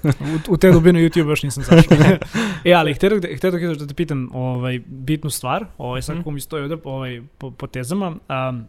[0.49, 1.97] U, u te dubine YouTube još nisam zašao.
[2.65, 6.21] e, ali htio da, htio da, da te pitam ovaj, bitnu stvar, ovaj, sad Mhm.
[6.21, 8.08] kako mi stoji ovde ovaj, po, po tezama.
[8.50, 8.65] Um,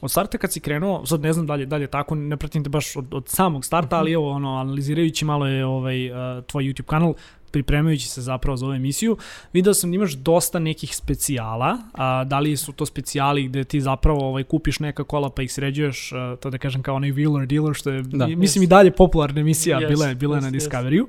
[0.00, 2.36] od starta kad si krenuo, sad ne znam da li, da li je tako, ne
[2.36, 6.16] pratim te baš od, od samog starta, ali evo, ono, analizirajući malo je ovaj, uh,
[6.46, 7.14] tvoj YouTube kanal,
[7.52, 9.16] pripremajući se zapravo za ovu emisiju,
[9.52, 13.80] video sam da imaš dosta nekih specijala, a, da li su to specijali gde ti
[13.80, 17.46] zapravo ovaj, kupiš neka kola pa ih sređuješ, a, to da kažem kao onaj wheeler
[17.46, 18.26] dealer, što je, Da.
[18.26, 18.64] mislim Yes.
[18.64, 21.06] i dalje popularna emisija, Yes, bila je, bila je na yes, yes.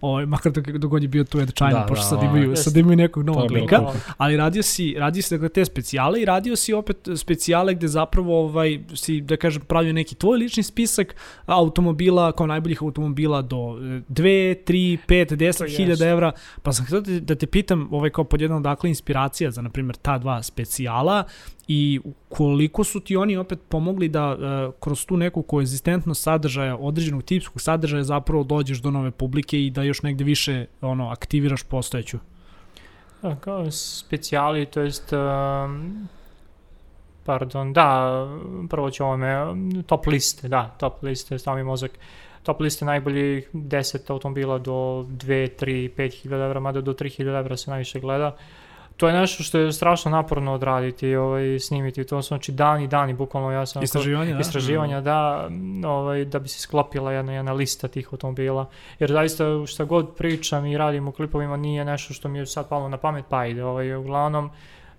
[0.00, 2.28] Ovaj, makar dok, dok god je bio tu Ed China, Da, pošto da, sad ovaj,
[2.28, 2.64] imaju, jest.
[2.64, 6.56] sad imaju nekog novog lika, ali radio si, radio si dakle te specijale i radio
[6.56, 11.14] si opet specijale gde zapravo ovaj, si, da kažem, pravio neki tvoj lični spisak
[11.46, 16.32] automobila, kao najboljih automobila do 2, 3, 5, 10 To hiljada evra,
[16.62, 19.70] pa sam htio da, da te pitam, ovaj, kao pod jednom, dakle, inspiracija za, na
[19.70, 21.24] primjer, ta dva specijala
[21.68, 27.22] i koliko su ti oni opet pomogli da uh, kroz tu neku koegzistentnost sadržaja, određenog
[27.22, 32.18] tipskog sadržaja zapravo dođeš do nove publike i da još negde više ono aktiviraš postojeću.
[33.22, 36.08] Da, kao specijali, to jest, um,
[37.24, 38.10] pardon, da,
[38.70, 39.36] prvo ću ovome,
[39.86, 41.90] top liste, da, top liste, stavi mozak,
[42.42, 47.38] top liste najboljih 10 automobila do 2, 3, 5 hiljada evra, mada do 3 hiljada
[47.38, 48.36] evra se najviše gleda.
[48.98, 53.14] To je nešto što je strašno naporno odraditi, ovaj, snimiti, to su znači dani, dani,
[53.14, 53.82] bukvalno ja sam...
[53.82, 54.40] Istraživanja, da?
[54.40, 55.48] istraživanja, da,
[55.86, 58.66] ovaj, da bi se sklopila jedna, jedna lista tih automobila.
[58.98, 62.68] Jer zaista šta god pričam i radim u klipovima nije nešto što mi je sad
[62.68, 63.64] palo na pamet, pa ide.
[63.64, 64.50] Ovaj, uglavnom,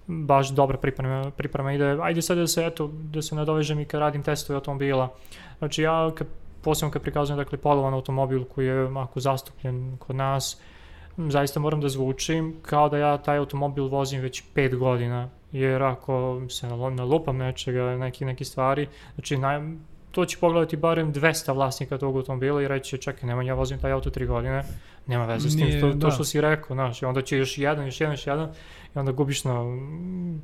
[0.07, 1.97] baš dobra priprema, priprema ide.
[2.01, 5.09] Ajde sad da se, eto, da se nadovežem i kad radim testove automobila.
[5.57, 6.27] Znači ja, kad,
[6.61, 10.61] posebno kad prikazujem dakle, polovan automobil koji je ako zastupljen kod nas,
[11.27, 15.29] zaista moram da zvučim kao da ja taj automobil vozim već 5 godina.
[15.51, 19.61] Jer ako se nalupam nečega, neki, neki stvari, znači naj,
[20.11, 23.91] to će pogledati barem 200 vlasnika tog automobila i reći čekaj, nema ja vozim taj
[23.91, 24.63] auto 3 godine,
[25.07, 26.11] nema veze s tim, Nije, to, to da.
[26.11, 28.49] što si rekao, znaš, i onda će još jedan, još jedan, još jedan,
[28.95, 29.63] i onda gubiš na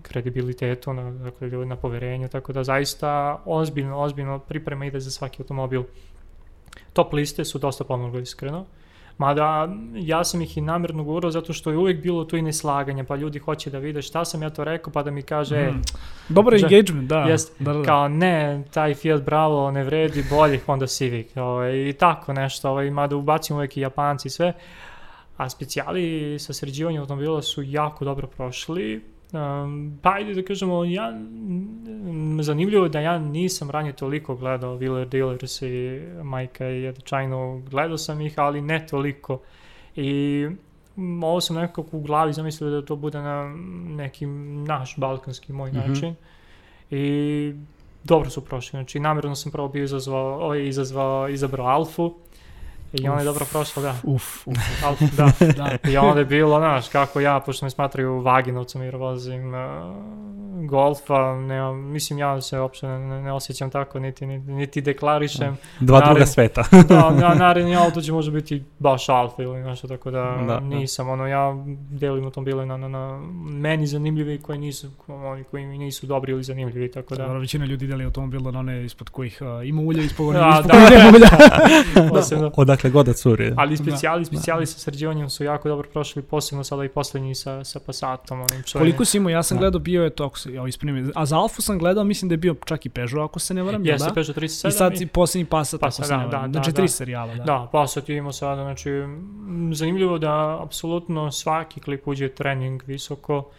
[0.01, 5.83] kredibilitetu, na, dakle, na poverenju, tako da zaista ozbiljno, ozbiljno priprema ide za svaki automobil.
[6.93, 8.65] Top liste su dosta pomogli, iskreno.
[9.17, 13.03] Mada ja sam ih i namjerno gurao zato što je uvijek bilo tu i neslaganje,
[13.03, 15.79] pa ljudi hoće da vide šta sam ja to rekao, pa da mi kaže, Mhm.
[16.29, 17.19] Dobar Že- engagement, da.
[17.19, 17.85] Jest, da, da, da.
[17.85, 22.91] kao ne, taj Fiat Bravo ne vredi boljih Honda Civic, ovaj, i tako nešto, ovaj,
[22.91, 24.53] mada ubacimo uvijek i Japanci i sve,
[25.37, 29.01] a specijali sa sređivanjem automobila su jako dobro prošli,
[29.33, 31.13] Um, pa ajde da kažemo, ja,
[32.41, 37.61] zanimljivo je da ja nisam ranije toliko gledao Wheeler Dealers i Majka i Ed China,
[37.69, 39.39] gledao sam ih, ali ne toliko.
[39.95, 40.47] I
[41.23, 43.55] ovo sam nekako u glavi zamislio da to bude na
[43.87, 44.25] neki
[44.67, 45.79] naš balkanski moj Mhm.
[45.79, 46.15] način.
[46.91, 47.53] I
[48.03, 48.69] dobro su prošli.
[48.69, 52.13] Znači, namjerno sam prvo bio izazvao, ovaj izazvao, izabrao Alfu.
[53.01, 53.95] I ona je dobro prošla, da.
[54.03, 55.31] Uf, uf, Alfu, da.
[55.57, 55.89] da.
[55.89, 59.59] I onda je bilo, znaš, kako ja, pošto me smatraju vaginovcem jer vozim uh,
[60.67, 65.57] golfa, ne, mislim ja se uopšte ne, ne osjećam tako, niti, niti, niti deklarišem.
[65.79, 66.13] Dva Naravno.
[66.13, 66.63] druga sveta.
[66.89, 70.59] da, na, naredni auto će možda biti baš alfa ili nešto, tako da, Da, da.
[70.59, 71.55] nisam, ono, ja
[71.89, 76.43] delim automobile na, na, na meni zanimljivi koji nisu, oni koji mi nisu dobri ili
[76.43, 77.23] zanimljivi, tako da.
[77.23, 80.49] Dobro, većina ljudi deli automobil na one ispod kojih uh, ima ulja, ispod onih Da,
[80.49, 80.87] ispod da.
[80.87, 82.09] kojih nema ulja.
[82.09, 82.51] Posebno.
[82.55, 83.53] Odakle god da curi.
[83.57, 87.79] Ali specijali, specijali sa sređivanjem su jako dobro prošli, posebno sada i poslednji sa, sa
[87.79, 88.91] Passatom, onim čuvenim.
[88.91, 89.29] Koliko si imao?
[89.29, 89.59] Ja sam Da.
[89.59, 92.33] gledao, bio je to, ako se, ja ispravim, a za Alfu sam gledao, mislim da
[92.33, 94.13] je bio čak i Peugeot, ako se ne varam, Jeste, da?
[94.13, 96.51] Peugeot 37 I sad i posljednji Passat, Passat, ako se ne da, varam.
[96.51, 96.87] da, Znači da, tri da.
[96.87, 97.43] serijala, da.
[97.43, 98.89] Da, Passat imamo sada, znači,
[99.71, 103.49] zanimljivo da apsolutno svaki klip uđe trening visoko.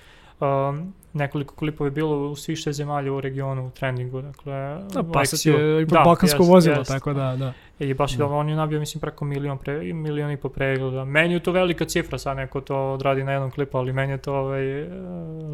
[0.41, 4.53] Um, nekoliko klipova je bilo u svih šest zemalja u regionu u trendingu, dakle...
[4.93, 6.91] Da, Passat je ipak da, balkansko jest, vozilo, jest.
[6.91, 7.53] tako da, da.
[7.79, 8.25] I baš Da.
[8.25, 8.35] da.
[8.35, 11.05] on je nabio, mislim, preko milion, pre, milion i po pregleda.
[11.05, 14.19] Meni je to velika cifra, sad neko to odradi na jednom klipu, ali meni je
[14.19, 14.89] to ovaj, e,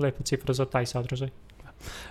[0.02, 1.28] lepa cifra za taj sadržaj.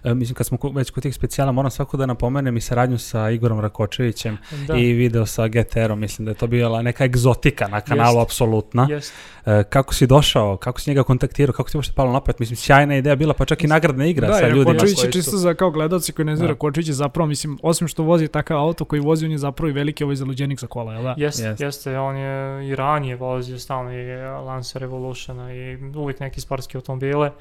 [0.04, 3.30] E, mislim, kad smo već kod tih specijala, moram svako da napomenem i saradnju sa
[3.30, 6.00] Igorom Rakočevićem Da, i video sa GTR-om.
[6.00, 8.28] Mislim da je to bila neka egzotika na kanalu, Jest.
[8.28, 8.88] apsolutna.
[8.90, 9.14] jest.
[9.46, 12.36] E, kako si došao, kako si njega kontaktirao, kako ti uopšte palo napad?
[12.40, 14.74] Mislim, sjajna ideja bila, pa čak i nagradna igra da, sa jer ljudima.
[14.74, 16.54] Kočević koji je čisto za kao gledalci koji ne znaju, Da.
[16.54, 16.60] da.
[16.60, 19.74] Kočević je zapravo, mislim, osim što vozi takav auto koji vozi, on je zapravo i
[19.74, 21.16] veliki ovaj zaluđenik za kola, jel da?
[21.18, 21.62] Jest, Jest.
[21.62, 27.32] Jeste, on je i ranije vozio stalno i Lancer Revolutiona i uvijek neki sportski automobile.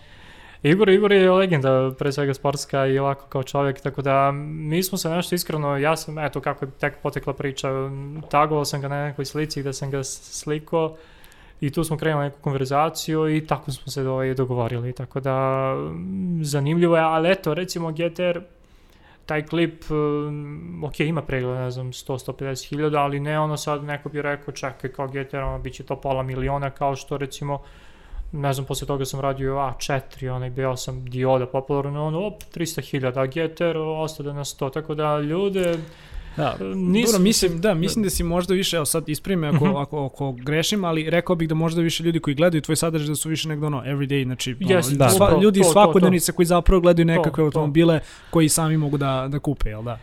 [0.63, 4.99] Igor, Igor je legenda, pre svega sportska i ovako kao čovjek, tako da mi smo
[4.99, 7.69] se nešto iskreno, ja sam, eto kako je tek potekla priča,
[8.31, 10.97] tagovao sam ga na nekoj slici gde sam ga s- slikao
[11.61, 15.35] i tu smo krenuli neku konverzaciju i tako smo se ovaj, dogovorili, tako da
[15.75, 18.41] mm, zanimljivo je, ali eto, recimo GTR,
[19.27, 24.09] taj klip, um, ok, ima pregled, ne znam, 100-150 hiljada, ali ne ono sad neko
[24.09, 27.59] bi rekao, čekaj, kao GTR, ono, bit će to pola miliona, kao što recimo,
[28.33, 33.21] ne znam, posle toga sam radio A4, onaj B8 dioda popularno, ono, op, 300 hiljada,
[33.21, 35.79] a GTR ostade na 100, tako da ljude,
[36.37, 39.77] Da, Nisam- Dobro, mislim, da, mislim da si možda više, evo sad isprimi ako, Mhm.
[39.77, 43.15] ako, ako grešim, ali rekao bih da možda više ljudi koji gledaju tvoj sadržaj da
[43.15, 45.09] su više negdje ono everyday, znači Jest, ono, da.
[45.09, 47.45] sva, ljudi to, to, svakodnevnice koji zapravo gledaju nekakve to.
[47.45, 49.99] automobile koji sami mogu da, da kupe, jel da?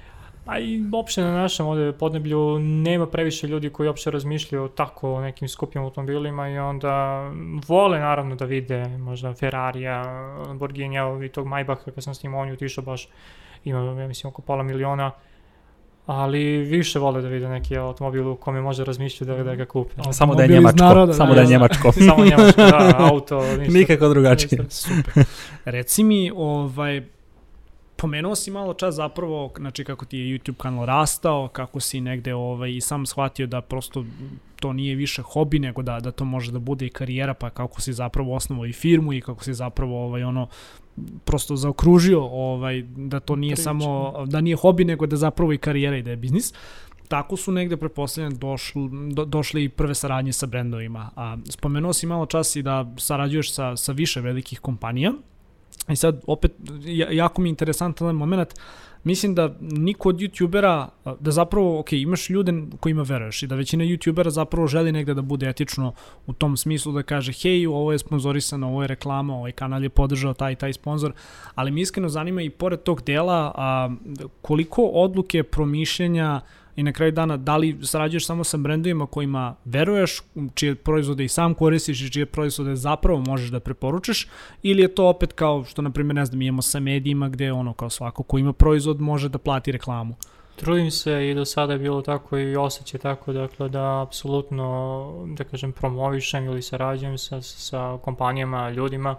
[0.48, 5.22] A i uopšte na našem ovde podneblju nema previše ljudi koji uopšte razmišljaju tako o
[5.22, 7.22] nekim skupim automobilima i onda
[7.68, 10.02] vole naravno da vide možda Ferrarija,
[10.48, 13.10] Lamborghinija i tog Maybacha kad sam s njim on je otišao baš
[13.64, 15.12] ima ja mislim oko pola miliona
[16.06, 19.94] ali više vole da vide neki automobil u kome može razmišljati da, da ga kupe.
[20.12, 21.52] Samo da je njemačko, naroda, samo da, da je da.
[21.52, 21.92] njemačko.
[21.92, 23.74] Samo njemačko, da, auto, ništa.
[23.74, 24.60] Nikako drugačije.
[24.64, 24.70] ništa.
[24.70, 25.24] Super.
[25.66, 27.02] Reci mi, ovaj,
[27.98, 32.34] pomenuo si malo čas zapravo, znači kako ti je YouTube kanal rastao, kako si negde
[32.34, 34.06] ovaj, i sam shvatio da prosto
[34.60, 37.82] to nije više hobi, nego da, da to može da bude i karijera, pa kako
[37.82, 40.48] si zapravo osnovao i firmu i kako si zapravo ovaj, ono,
[41.26, 43.64] prosto zaokružio ovaj, da to nije Priča.
[43.64, 46.54] samo, da nije hobi, nego da zapravo i karijera i da je biznis.
[47.08, 51.10] Tako su negde, pretpostavljam, došli, do, došli i prve saradnje sa brendovima.
[51.16, 55.14] A, spomenuo si malo čas i da sarađuješ sa, sa više velikih kompanija.
[55.90, 56.52] I sad, opet,
[56.86, 58.54] ja- jako mi je interesantan moment,
[59.04, 60.88] mislim da niko od youtubera,
[61.20, 65.22] da zapravo, ok, imaš ljude kojima veruješ i da većina youtubera zapravo želi negde da
[65.22, 65.94] bude etično
[66.28, 69.90] u tom smislu da kaže, hej, ovo je sponzorisano, ovo je reklama, ovaj kanal je
[69.90, 71.14] podržao taj taj sponsor,
[71.56, 73.90] ali mi iskreno zanima i pored tog dela a,
[74.42, 76.42] koliko odluke, promišljenja
[76.78, 80.22] i na kraju dana da li sarađuješ samo sa brendovima kojima veruješ,
[80.54, 84.28] čije proizvode i sam koristiš i čije proizvode zapravo možeš da preporučiš
[84.64, 87.74] ili je to opet kao što na primjer ne znam imamo sa medijima gde ono
[87.74, 90.16] kao svako ko ima proizvod može da plati reklamu.
[90.56, 95.44] Trudim se i do sada je bilo tako i osjećaj tako, dakle da apsolutno, da
[95.44, 99.16] kažem, promovišem ili sarađujem sa, sa kompanijama, ljudima,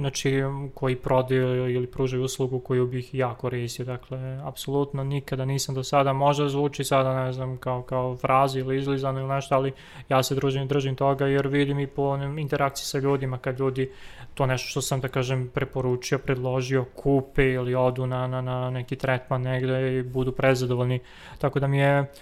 [0.00, 0.42] znači
[0.74, 6.12] koji prodaju ili pružaju uslugu koju bih ja koristio, dakle, apsolutno nikada nisam do sada,
[6.12, 9.72] možda zvuči sada, ne znam, kao, kao frazi ili izlizano ili nešto, ali
[10.08, 13.90] ja se družim, držim toga jer vidim i po onim interakciji sa ljudima kad ljudi
[14.34, 18.96] to nešto što sam da kažem preporučio, predložio, kupe ili odu na, na, na neki
[18.96, 21.00] tretman negde i budu prezadovoljni.
[21.38, 22.12] Tako da mi je,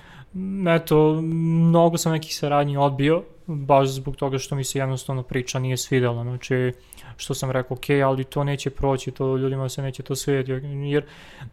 [0.76, 5.76] eto, mnogo sam nekih saradnji odbio, baš zbog toga što mi se jednostavno priča nije
[5.76, 6.22] svidela.
[6.22, 6.72] Znači,
[7.16, 11.04] što sam rekao, ok, ali to neće proći, to ljudima se neće to svidjeti, jer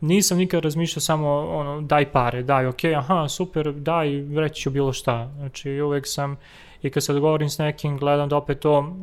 [0.02, 4.94] nisam nikad razmišljao samo ono, daj pare, daj, ok, aha, super, daj, reći ću bilo
[4.94, 5.32] šta.
[5.38, 6.38] Znači, uvek sam
[6.82, 8.96] i kad se dogovorim s nekim, gledam da opet to,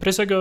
[0.00, 0.36] pre svega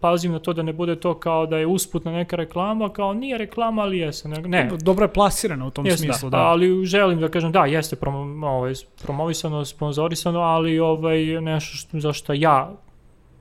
[0.00, 3.38] pazim na to da ne bude to kao da je usputna neka reklama, kao nije
[3.38, 4.28] reklama, ali jeste.
[4.28, 6.36] Ne, ne Dobro je plasirano u tom jeste, smislu, da.
[6.36, 8.72] ali želim da kažem da, jeste promo, ovaj,
[9.02, 12.70] promovisano, sponzorisano, ali ovaj, nešto što, za što ja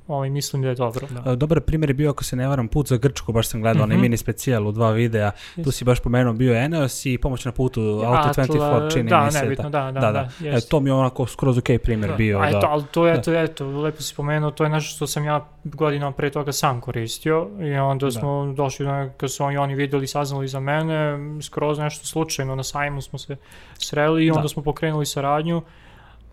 [0.08, 1.08] ovaj, mislim da je dobro.
[1.10, 1.32] Da.
[1.32, 3.84] E, Dobar primjer je bio, ako se ne varam, put za Grčku, baš sam gledao,
[3.84, 4.02] onaj Mhm.
[4.02, 5.74] mini specijal u dva videa, tu Jest.
[5.74, 9.32] si baš pomenuo, bio je Eneos i pomoć na putu, Auto 24, čini da, mi
[9.32, 9.42] se.
[9.42, 10.50] nebitno, da, da, da, da, da.
[10.50, 12.40] E, to mi je onako skroz ok primjer bio.
[12.40, 12.68] A eto, da.
[12.68, 16.12] ali to je, eto, eto, lepo si spomenuo, to je nešto što sam ja godinama
[16.12, 18.12] pre toga sam koristio i onda Da.
[18.12, 22.64] smo došli do kad su oni, oni videli, saznali za mene, skroz nešto slučajno, na
[22.64, 23.36] sajmu smo se
[23.76, 24.48] sreli i onda Da.
[24.48, 25.62] smo pokrenuli saradnju.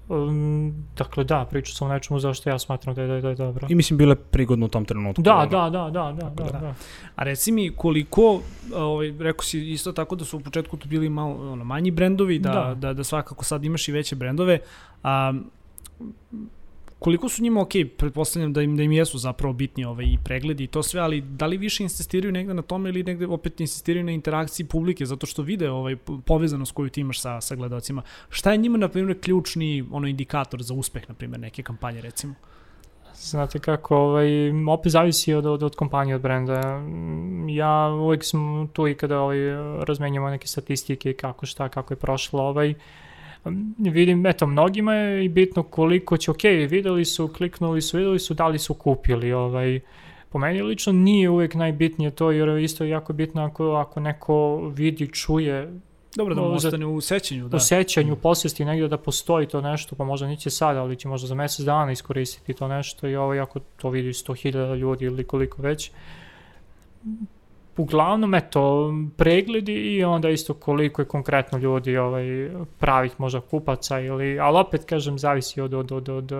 [0.08, 3.28] Um, dakle, da, pričao sam o nečemu zašto ja smatram da je, da je, da
[3.28, 3.66] je dobro.
[3.70, 5.22] I mislim, bilo je prigodno u tom trenutku.
[5.22, 5.46] Da, ono.
[5.46, 6.58] da, da, da, da, da, da.
[6.58, 6.74] da.
[7.16, 8.40] A reci mi koliko,
[8.74, 12.38] ovaj, rekao si isto tako da su u početku tu bili malo ono, manji brendovi,
[12.38, 12.60] da, da.
[12.60, 12.74] Da.
[12.74, 14.58] Da, da svakako sad imaš i veće brendove,
[15.02, 15.32] a
[17.04, 20.64] koliko su njima, ok, pretpostavljam da im, da im jesu zapravo bitni ovaj, i pregledi
[20.64, 24.04] i to sve, ali da li više insistiraju negde na tome ili negde opet insistiraju
[24.04, 28.02] na interakciji publike, zato što vide ovaj, povezanost koju ti imaš sa, sa gledalcima.
[28.28, 32.34] Šta je njima, na primjer, ključni ono, indikator za uspeh, na primjer, neke kampanje, recimo?
[33.14, 34.28] Znate kako, ovaj,
[34.68, 36.60] opet zavisi od, od, od kompanije, od brenda.
[37.48, 39.38] Ja uvijek sam tu i kada ovaj,
[39.84, 42.74] razmenjamo neke statistike, kako šta, kako je prošlo, ovaj,
[43.78, 48.34] vidim, eto, mnogima je i bitno koliko će, ok, videli su, kliknuli su, videli su,
[48.34, 49.80] da li su kupili, ovaj,
[50.28, 54.68] po meni lično nije uvek najbitnije to, jer isto je jako bitno ako, ako neko
[54.74, 55.80] vidi, čuje,
[56.16, 57.56] Dobro da mu ostane u sećanju, da.
[57.56, 61.28] U sećanju, posvesti negde da postoji to nešto, pa možda neće sada, ali će možda
[61.28, 65.62] za mesec dana iskoristiti to nešto i ovo, ako to vidi 100.000 ljudi ili koliko
[65.62, 65.90] već,
[67.76, 74.38] uglavnom, eto, pregledi i onda isto koliko je konkretno ljudi ovaj, pravih možda kupaca ili,
[74.38, 76.32] ali opet kažem, zavisi od, od, od, od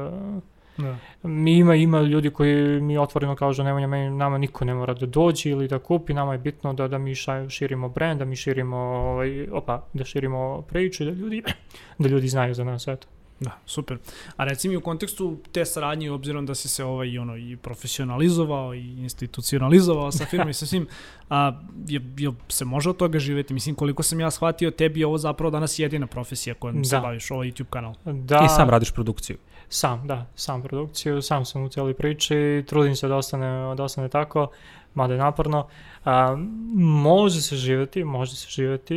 [0.77, 0.97] Da.
[1.23, 5.07] Mi ima, ima ljudi koji mi otvoreno kažu nema, meni, nama niko ne mora da
[5.07, 7.14] dođe ili da kupi, nama je bitno da, da mi
[7.49, 11.42] širimo brend, da mi širimo, ovaj, opa, da širimo priču, da ljudi,
[11.99, 13.07] da ljudi znaju za nas, eto.
[13.40, 13.99] Da, super.
[14.37, 18.75] A reci mi u kontekstu te saradnje, obzirom da si se ovaj, ono, i profesionalizovao
[18.75, 20.87] i institucionalizovao sa firmom i sa svim,
[21.31, 23.55] a, je, je, se može od toga živeti?
[23.55, 26.85] Mislim, koliko sam ja shvatio, tebi je ovo zapravo danas jedina profesija kojom da.
[26.85, 27.94] se baviš, ovaj YouTube kanal.
[28.05, 28.42] Da.
[28.44, 29.37] I sam radiš produkciju.
[29.68, 34.09] Sam, da, sam produkciju, sam sam u cijeloj priči, trudim se da ostane, da ostane
[34.09, 34.49] tako,
[34.94, 35.66] mada je naporno.
[36.05, 36.37] A,
[36.77, 38.97] može se živeti, može se živeti,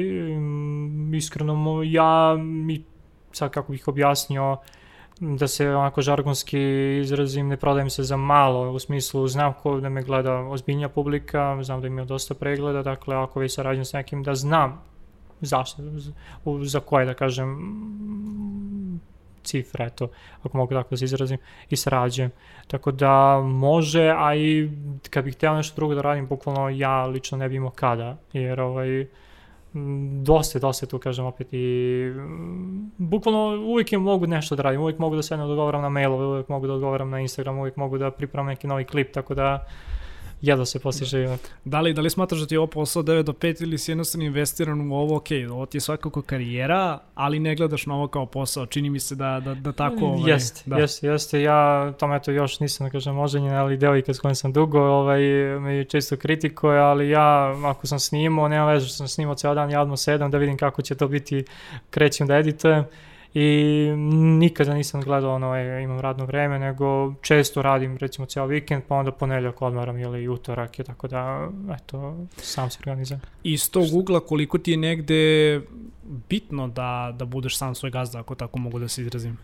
[1.13, 2.83] iskreno ja mi
[3.37, 4.57] sad kako bih objasnio,
[5.19, 6.59] da se onako žargonski
[7.01, 11.63] izrazim, ne prodajem se za malo, u smislu znam ko da me gleda ozbiljnja publika,
[11.63, 14.81] znam da ima dosta pregleda, dakle ako već sarađujem s nekim, da znam
[15.41, 15.83] zašto,
[16.63, 17.57] za koje da kažem
[19.43, 20.07] cifre, eto,
[20.43, 21.37] ako mogu tako da se izrazim,
[21.69, 22.31] i sarađujem.
[22.67, 24.69] Tako da može, a i
[25.09, 28.61] kad bih htio nešto drugo da radim, bukvalno ja lično ne bi imao kada, jer
[28.61, 29.26] ovaj, Mm,
[30.23, 34.99] dosta, dosta tu kažem opet i mm, bukvalno uvijek je mogu nešto da radim, uvijek
[34.99, 37.97] mogu da se ne odgovaram na mailove, uvijek mogu da odgovaram na Instagram, uvijek mogu
[37.97, 39.65] da pripremam neki novi klip, tako da
[40.41, 41.39] jedva se postiže život.
[41.65, 43.91] Da li, da li smatraš da ti je ovo posao 9 do 5 ili si
[43.91, 48.07] jednostavno investiran u ovo, ok, ovo ti je svakako karijera, ali ne gledaš na ovo
[48.07, 50.05] kao posao, čini mi se da, da, da tako...
[50.05, 50.77] Ovaj, jeste, da.
[50.77, 54.53] jeste, jeste, ja tome eto još nisam, da kažem, oženjen, ali devojka s kojom sam
[54.53, 55.21] dugo, ovaj,
[55.59, 59.71] me često kritikuje, ali ja, ako sam snimao, nema veze što sam snimao ceo dan,
[59.71, 61.45] ja odmah sedam da vidim kako će to biti,
[61.89, 62.85] krećem da editujem,
[63.39, 63.91] i
[64.39, 68.95] nikada nisam gledao ono, e, imam radno vreme, nego često radim recimo cijel vikend, pa
[68.95, 73.21] onda ponedeljak odmaram ili utorak, je, tako da, eto, sam se organizujem.
[73.43, 75.61] Iz tog ugla koliko ti je negde
[76.29, 79.37] bitno da, da budeš sam svoj gazda, ako tako mogu da se izrazim?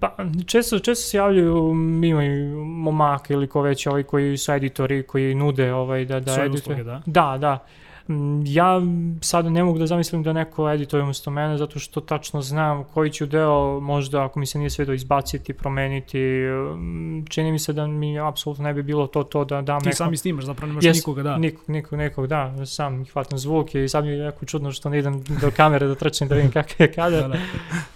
[0.00, 1.70] Pa, često, često se javljaju,
[2.04, 6.84] imaju momaka ili ko već, ovaj koji su editori, koji nude ovaj, da, da edituju.
[6.84, 7.02] da?
[7.06, 7.66] Da, da.
[8.12, 8.80] Mm, ja
[9.20, 13.10] sada ne mogu da zamislim da neko edituje umesto mene, zato što tačno znam koji
[13.10, 16.18] ću deo možda, ako mi se nije svedo, izbaciti, promeniti.
[16.18, 19.86] Mm, čini mi se da mi apsolutno ne bi bilo to to da dam Ti
[19.86, 19.96] neko...
[19.96, 21.36] sami snimaš, zapravo nemaš yes, nikoga, da.
[21.36, 24.98] Nikog, nikog, nekog, da, sam hvatam zvuk i sad mi je jako čudno što ne
[24.98, 27.22] idem do kamere da trčem da vidim kakav je kadar.
[27.22, 27.38] da, da.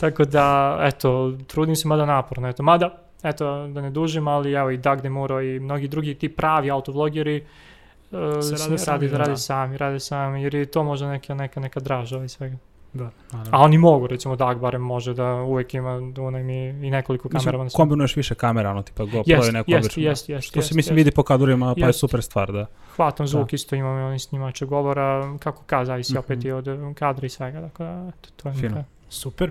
[0.00, 4.70] Tako da, eto, trudim se mada naporno, eto, mada, eto, da ne dužim, ali evo
[4.70, 7.44] i Doug Demuro i mnogi drugi ti pravi autovlogeri,
[8.42, 9.36] se radi, radi, radi da.
[9.36, 12.56] sami, radi sami, jer je to možda neka, neka, neka draža ovaj svega.
[12.92, 13.10] Da.
[13.50, 17.28] A oni mogu, recimo Dag barem može da uvek ima da onaj mi i nekoliko
[17.28, 17.64] kamera.
[17.64, 20.02] Mislim, kombinuješ više kamera, ono tipa GoPro yes, i neko yes, obično.
[20.02, 20.96] Yes, yes, Što yes, se mislim yes.
[20.96, 22.66] vidi po kadrovima, pa je super stvar, da.
[22.96, 23.54] Hvatam zvuk, da.
[23.54, 26.18] isto imam oni snimače govora, kako ka, zavisi mm -hmm.
[26.18, 28.84] opet i od kadra i svega, tako da, to, to je Fino.
[29.08, 29.50] Super.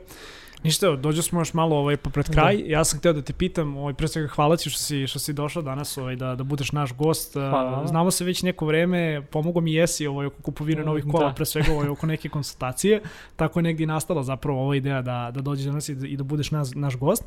[0.65, 2.57] Ništa, dođe smo još malo ovaj, pa pred kraj.
[2.57, 2.63] Da.
[2.65, 5.33] Ja sam hteo da te pitam, ovaj, pre svega hvala ti što si, što si
[5.33, 7.33] došao danas ovaj, da, da budeš naš gost.
[7.33, 7.87] Hvala.
[7.87, 11.33] Znamo se već neko vreme, pomogo mi jesi ovaj, oko kupovine novih kola, da.
[11.33, 13.01] pre svega ovaj, oko neke konsultacije.
[13.35, 16.23] Tako je negdje nastala zapravo ova ideja da, da dođeš danas i da, i da
[16.23, 17.23] budeš naš, naš gost.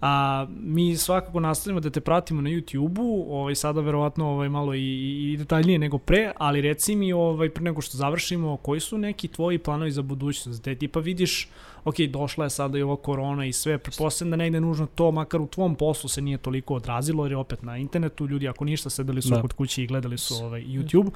[0.00, 5.32] A mi svakako nastavimo da te pratimo na YouTube-u, ovaj sada verovatno ovaj malo i,
[5.32, 9.28] i detaljnije nego pre, ali reci mi ovaj pre nego što završimo, koji su neki
[9.28, 10.64] tvoji planovi za budućnost?
[10.64, 11.48] Da tipa vidiš
[11.84, 15.40] ok, došla je sada i ova korona i sve, pretpostavljam da negde nužno to, makar
[15.40, 18.90] u tvom poslu se nije toliko odrazilo, jer je opet na internetu, ljudi ako ništa
[18.90, 19.40] sedeli su da.
[19.40, 21.10] kod kuće i gledali su ovaj YouTube,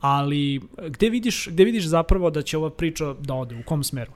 [0.00, 4.12] ali gde vidiš, gde vidiš zapravo da će ova priča da ode, u kom smeru?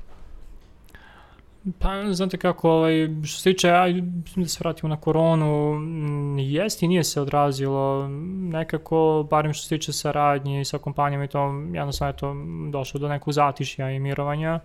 [1.79, 3.93] Pa, znate kako, ovaj, što se tiče, aj,
[4.37, 5.81] da se vratimo na koronu,
[6.39, 8.09] jest i nije se odrazilo,
[8.53, 12.35] nekako, barem što se tiče saradnje sa kompanijama i to, jednostavno je to
[12.71, 14.61] došlo do nekog zatišja i mirovanja,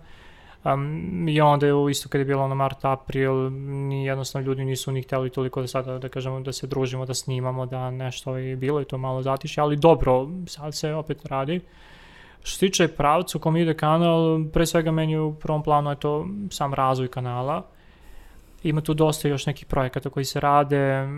[0.64, 4.92] Um, I onda je isto kad je bilo ono mart, april, ni jednostavno ljudi nisu
[4.92, 8.56] ni hteli toliko da sada, da kažemo, da se družimo, da snimamo, da nešto je
[8.56, 11.60] bilo i to malo zatiše, ali dobro, sad se opet radi.
[12.42, 16.26] Što se tiče pravcu kom ide kanal, pre svega meni u prvom planu je to
[16.50, 17.66] sam razvoj kanala.
[18.62, 21.08] Ima tu dosta još nekih projekata koji se rade,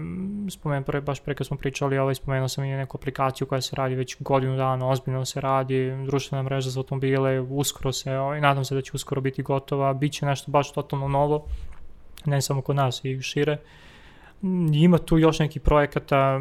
[0.51, 3.77] spomenuo pre, baš pre kad smo pričali, ovaj, spomenuo sam i neku aplikaciju koja se
[3.77, 8.65] radi već godinu dana, ozbiljno se radi, društvena mreža za automobile, uskoro se, ovaj, nadam
[8.65, 11.45] se da će uskoro biti gotova, bit će nešto baš totalno novo,
[12.25, 13.59] ne samo kod nas i šire.
[14.73, 16.41] Ima tu još nekih projekata,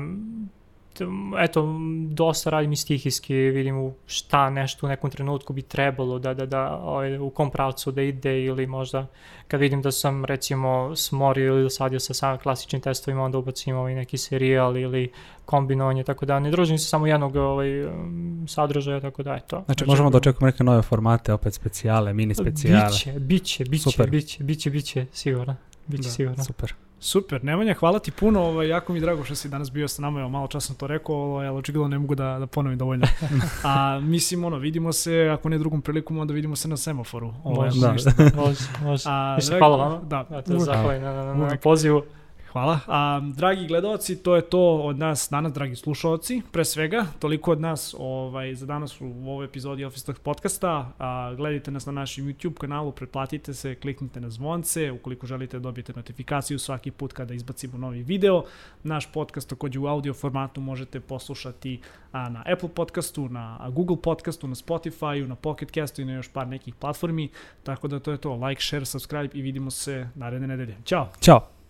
[1.40, 1.80] eto,
[2.10, 6.80] dosta radim i stihijski, vidim šta nešto u nekom trenutku bi trebalo da, da, da,
[6.84, 9.08] ovaj, u kom pravcu da ide ili možda
[9.48, 13.96] kad vidim da sam recimo smorio ili dosadio sa sam klasičnim testovima, onda ubacim ovaj
[13.96, 15.12] neki serijal ili
[15.46, 17.70] kombinovanje, tako da ne družim se samo jednog ovaj,
[18.48, 19.64] sadržaja, tako da eto.
[19.66, 22.90] Znači, možemo da očekujemo neke nove formate, opet specijale, mini specijale.
[22.90, 24.10] Biće, biće, biće, Super.
[24.10, 25.56] biće, biće, biće, sigurno.
[25.88, 26.44] Biće da, sigurno.
[26.44, 26.74] Super.
[27.04, 30.02] Super, Nemanja, hvala ti puno, ovaj, jako mi je drago što si danas bio sa
[30.02, 32.78] nama, evo, malo čas sam to rekao, ovaj, ali očigledno ne mogu da, da ponovim
[32.78, 33.08] dovoljno.
[33.64, 37.34] A mislim, ono, vidimo se, ako ne drugom prilikom, onda vidimo se na semaforu.
[37.44, 38.24] Ovaj, može, da.
[38.36, 39.04] može, može.
[39.08, 40.10] A, hvala vam.
[40.10, 40.26] Da.
[40.32, 42.02] Ja te zahvalim na, na, na, na pozivu.
[42.52, 42.80] Hvala.
[42.88, 46.42] A, dragi gledalci, to je to od nas danas, dragi slušalci.
[46.52, 50.92] Pre svega, toliko od nas ovaj, za danas u, u ovoj epizodi Office Talk podcasta.
[51.00, 55.64] A, gledajte nas na našem YouTube kanalu, pretplatite se, kliknite na zvonce, ukoliko želite da
[55.64, 58.44] dobijete notifikaciju svaki put kada izbacimo novi video.
[58.84, 61.82] Naš podcast takođe u audio formatu možete poslušati
[62.12, 66.28] a, na Apple podcastu, na Google podcastu, na Spotify, na Pocket Castu i na još
[66.28, 67.30] par nekih platformi.
[67.64, 68.36] Tako da to je to.
[68.36, 70.78] Like, share, subscribe i vidimo se naredne nedelje.
[70.86, 71.10] Ćao!
[71.22, 71.61] Ćao!